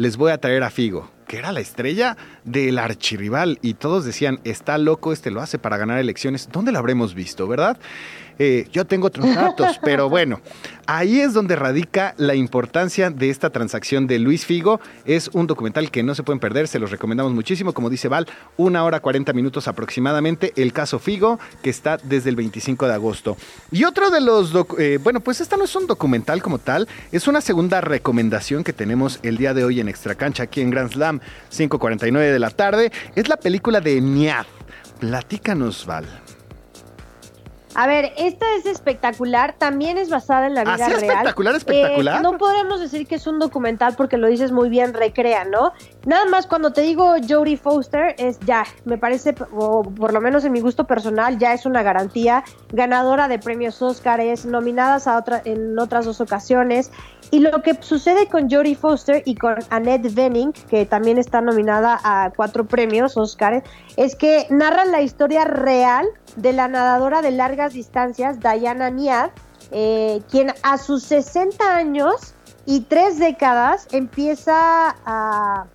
[0.00, 4.40] les voy a traer a Figo, que era la estrella del archirrival y todos decían,
[4.44, 6.48] está loco, este lo hace para ganar elecciones.
[6.50, 7.78] ¿Dónde lo habremos visto, verdad?
[8.42, 10.40] Eh, yo tengo otros datos, pero bueno,
[10.86, 14.80] ahí es donde radica la importancia de esta transacción de Luis Figo.
[15.04, 18.26] Es un documental que no se pueden perder, se los recomendamos muchísimo, como dice Val,
[18.56, 23.36] una hora 40 minutos aproximadamente, el caso Figo, que está desde el 25 de agosto.
[23.70, 27.28] Y otro de los, eh, bueno, pues esta no es un documental como tal, es
[27.28, 30.90] una segunda recomendación que tenemos el día de hoy en Extra Cancha, aquí en Grand
[30.90, 31.20] Slam,
[31.52, 34.46] 5.49 de la tarde, es la película de Niad.
[34.98, 36.06] Platícanos, Val.
[37.74, 41.04] A ver, esta es espectacular, también es basada en la vida ¿Ah, real.
[41.04, 42.18] espectacular, espectacular.
[42.18, 45.72] Eh, no podemos decir que es un documental porque lo dices muy bien, recrea, ¿no?
[46.04, 50.44] Nada más cuando te digo Jodie Foster es ya, me parece, o por lo menos
[50.44, 52.42] en mi gusto personal, ya es una garantía,
[52.72, 56.90] ganadora de premios Oscars, nominadas a otra, en otras dos ocasiones.
[57.32, 62.00] Y lo que sucede con Jodie Foster y con Annette Bening, que también está nominada
[62.02, 63.62] a cuatro premios Oscars,
[63.96, 66.06] es que narran la historia real
[66.36, 69.30] de la nadadora de largas distancias, Diana Niad,
[69.70, 72.34] eh, quien a sus 60 años
[72.66, 75.66] y tres décadas empieza a,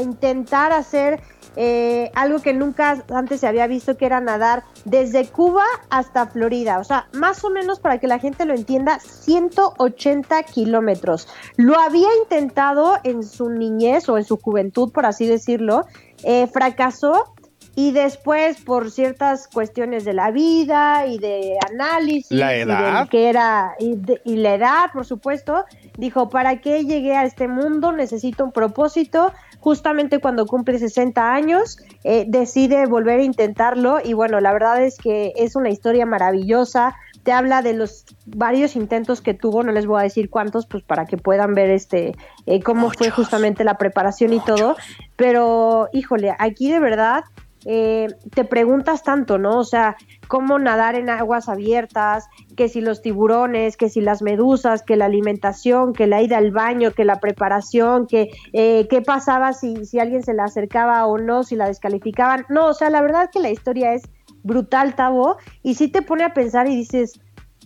[0.00, 1.20] intentar hacer
[1.56, 6.78] eh, algo que nunca antes se había visto, que era nadar desde Cuba hasta Florida.
[6.78, 11.28] O sea, más o menos para que la gente lo entienda, 180 kilómetros.
[11.56, 15.86] Lo había intentado en su niñez o en su juventud, por así decirlo.
[16.24, 17.34] Eh, fracasó
[17.74, 23.28] y después por ciertas cuestiones de la vida y de análisis la edad y que
[23.28, 25.64] era y, la edad por supuesto
[25.96, 29.32] dijo para qué llegué a este mundo necesito un propósito
[29.62, 34.98] justamente cuando cumple 60 años eh, decide volver a intentarlo y bueno la verdad es
[34.98, 36.96] que es una historia maravillosa.
[37.22, 40.82] Te habla de los varios intentos que tuvo, no les voy a decir cuántos, pues
[40.82, 44.74] para que puedan ver este eh, cómo fue justamente la preparación y todo,
[45.14, 47.22] pero híjole, aquí de verdad
[47.64, 49.58] eh, te preguntas tanto, ¿no?
[49.58, 49.96] O sea,
[50.28, 55.06] cómo nadar en aguas abiertas, que si los tiburones, que si las medusas, que la
[55.06, 59.98] alimentación, que la ida al baño, que la preparación, que eh, qué pasaba si, si
[59.98, 62.46] alguien se la acercaba o no, si la descalificaban.
[62.48, 64.02] No, o sea, la verdad que la historia es
[64.42, 67.20] brutal, Tavo, y sí te pone a pensar y dices,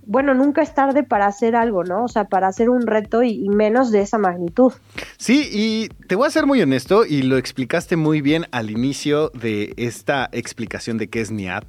[0.07, 2.05] bueno, nunca es tarde para hacer algo, ¿no?
[2.05, 4.73] O sea, para hacer un reto y, menos de esa magnitud.
[5.19, 9.31] Sí, y te voy a ser muy honesto y lo explicaste muy bien al inicio
[9.31, 11.65] de esta explicación de qué es NIAD.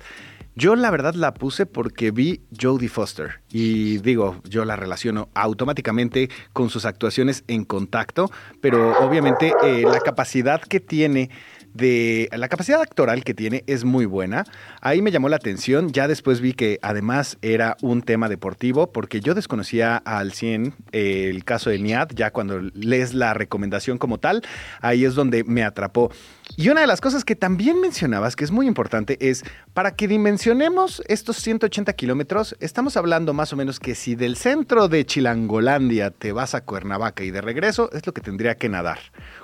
[0.56, 6.30] Yo la verdad la puse porque vi Jodie Foster y digo, yo la relaciono automáticamente
[6.52, 11.30] con sus actuaciones en contacto, pero obviamente eh, la capacidad que tiene
[11.78, 14.46] de la capacidad actoral que tiene es muy buena.
[14.82, 15.92] Ahí me llamó la atención.
[15.92, 21.30] Ya después vi que además era un tema deportivo, porque yo desconocía al 100 eh,
[21.30, 24.42] el caso de Niad, ya cuando lees la recomendación como tal,
[24.82, 26.12] ahí es donde me atrapó.
[26.56, 29.44] Y una de las cosas que también mencionabas, que es muy importante, es
[29.74, 34.88] para que dimensionemos estos 180 kilómetros, estamos hablando más o menos que si del centro
[34.88, 39.00] de Chilangolandia te vas a Cuernavaca y de regreso, es lo que tendría que nadar.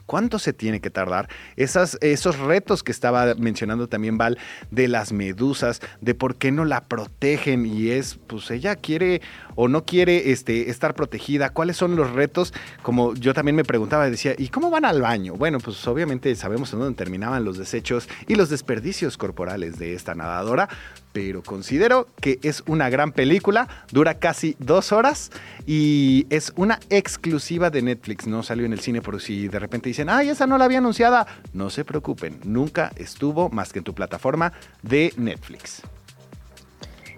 [0.06, 1.30] ¿Cuánto se tiene que tardar?
[1.56, 4.38] Esas, esos retos que estaba mencionando también Val
[4.72, 9.22] de las medusas, de por qué no la protegen y es, pues ella quiere
[9.56, 14.10] o no quiere este, estar protegida, cuáles son los retos, como yo también me preguntaba,
[14.10, 15.36] decía, ¿y cómo van al baño?
[15.36, 20.16] Bueno, pues obviamente sabemos en dónde terminaban los desechos y los desperdicios corporales de esta
[20.16, 20.70] nadadora,
[21.12, 25.32] pero considero que es una gran película, dura casi dos horas
[25.66, 29.90] y es una exclusiva de Netflix, no salió en el cine por si de repente
[29.90, 33.86] dicen, ay, esa no la había anunciada, no se preocupen, nunca estuvo más que en
[33.86, 35.82] tu plataforma de Netflix.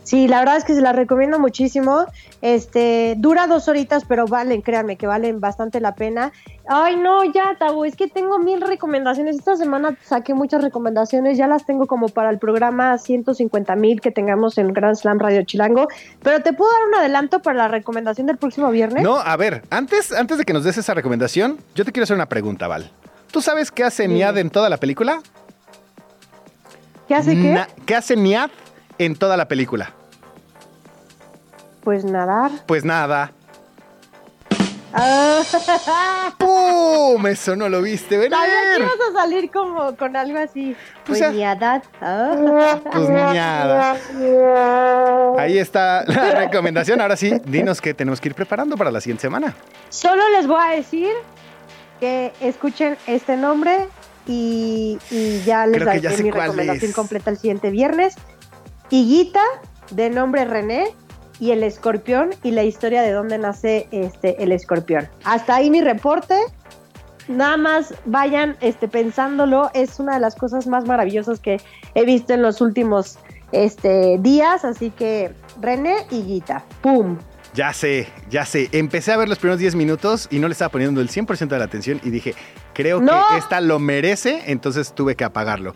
[0.06, 2.06] Sí, la verdad es que se la recomiendo muchísimo.
[2.42, 6.32] Este, dura dos horitas, pero valen, créanme que valen bastante la pena.
[6.70, 9.38] Ay, no, ya, Tabo, es que tengo mil recomendaciones.
[9.38, 14.12] Esta semana saqué muchas recomendaciones, ya las tengo como para el programa 150 mil que
[14.12, 15.88] tengamos en Grand Slam Radio Chilango.
[16.22, 19.02] Pero te puedo dar un adelanto para la recomendación del próximo viernes.
[19.04, 22.16] No, a ver, antes, antes de que nos des esa recomendación, yo te quiero hacer
[22.16, 22.92] una pregunta, Val.
[23.32, 25.20] ¿Tú sabes qué hace Niad en toda la película?
[27.08, 27.52] ¿Qué hace qué?
[27.54, 28.52] Na- ¿Qué hace Niad
[29.00, 29.94] en toda la película?
[31.86, 32.52] Pues nadar.
[32.66, 33.32] Pues nada.
[34.98, 35.42] Ah,
[36.38, 37.28] ¡Pum!
[37.28, 38.32] Eso no lo viste venir.
[38.32, 40.74] Sabía que ibas a salir como con algo así.
[41.06, 41.32] Pues Pues, ya.
[41.32, 41.84] ni edad.
[42.02, 42.80] Ah.
[42.92, 43.98] Pues nada.
[45.38, 47.02] Ahí está la recomendación.
[47.02, 49.54] Ahora sí, dinos qué tenemos que ir preparando para la siguiente semana.
[49.90, 51.12] Solo les voy a decir
[52.00, 53.88] que escuchen este nombre
[54.26, 58.16] y, y ya les Creo ya daré sé mi recomendación completa el siguiente viernes.
[58.90, 59.42] Higuita,
[59.92, 60.96] de nombre René,
[61.40, 65.08] y el escorpión y la historia de dónde nace este el escorpión.
[65.24, 66.36] Hasta ahí mi reporte.
[67.28, 71.60] Nada más vayan este, pensándolo, es una de las cosas más maravillosas que
[71.96, 73.18] he visto en los últimos
[73.52, 77.18] este, días, así que René y Guita, ¡pum!
[77.56, 78.68] Ya sé, ya sé.
[78.74, 81.58] Empecé a ver los primeros 10 minutos y no le estaba poniendo el 100% de
[81.58, 82.36] la atención y dije,
[82.74, 83.24] creo ¡No!
[83.32, 85.74] que esta lo merece, entonces tuve que apagarlo.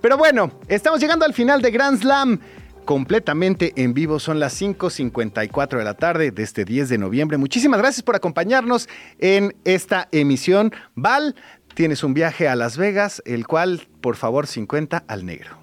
[0.00, 2.40] Pero bueno, estamos llegando al final de Grand Slam.
[2.84, 7.38] Completamente en vivo, son las 5.54 de la tarde de este 10 de noviembre.
[7.38, 10.72] Muchísimas gracias por acompañarnos en esta emisión.
[10.96, 11.36] Val,
[11.74, 15.62] tienes un viaje a Las Vegas, el cual, por favor, 50 al negro.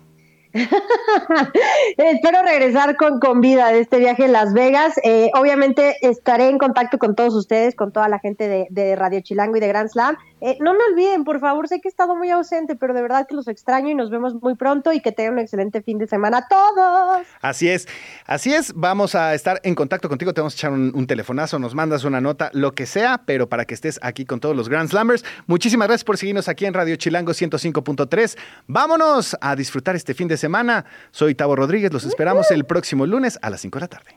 [1.98, 4.94] Espero regresar con, con vida de este viaje a Las Vegas.
[5.04, 9.22] Eh, obviamente estaré en contacto con todos ustedes, con toda la gente de, de Radio
[9.22, 10.18] Chilango y de Grand Slam.
[10.42, 13.28] Eh, no me olviden, por favor, sé que he estado muy ausente, pero de verdad
[13.28, 16.08] que los extraño y nos vemos muy pronto y que tengan un excelente fin de
[16.08, 17.28] semana a todos.
[17.42, 17.88] Así es,
[18.26, 21.60] así es, vamos a estar en contacto contigo, te vamos a echar un, un telefonazo,
[21.60, 24.70] nos mandas una nota, lo que sea, pero para que estés aquí con todos los
[24.70, 25.26] Grand Slammers.
[25.48, 28.38] Muchísimas gracias por seguirnos aquí en Radio Chilango 105.3.
[28.68, 30.86] Vámonos a disfrutar este fin de semana.
[31.12, 34.16] Soy Tavo Rodríguez, los esperamos el próximo lunes a las 5 de la tarde.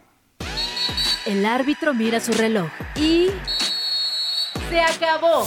[1.26, 3.28] El árbitro mira su reloj y...
[4.68, 5.46] ¡Se acabó!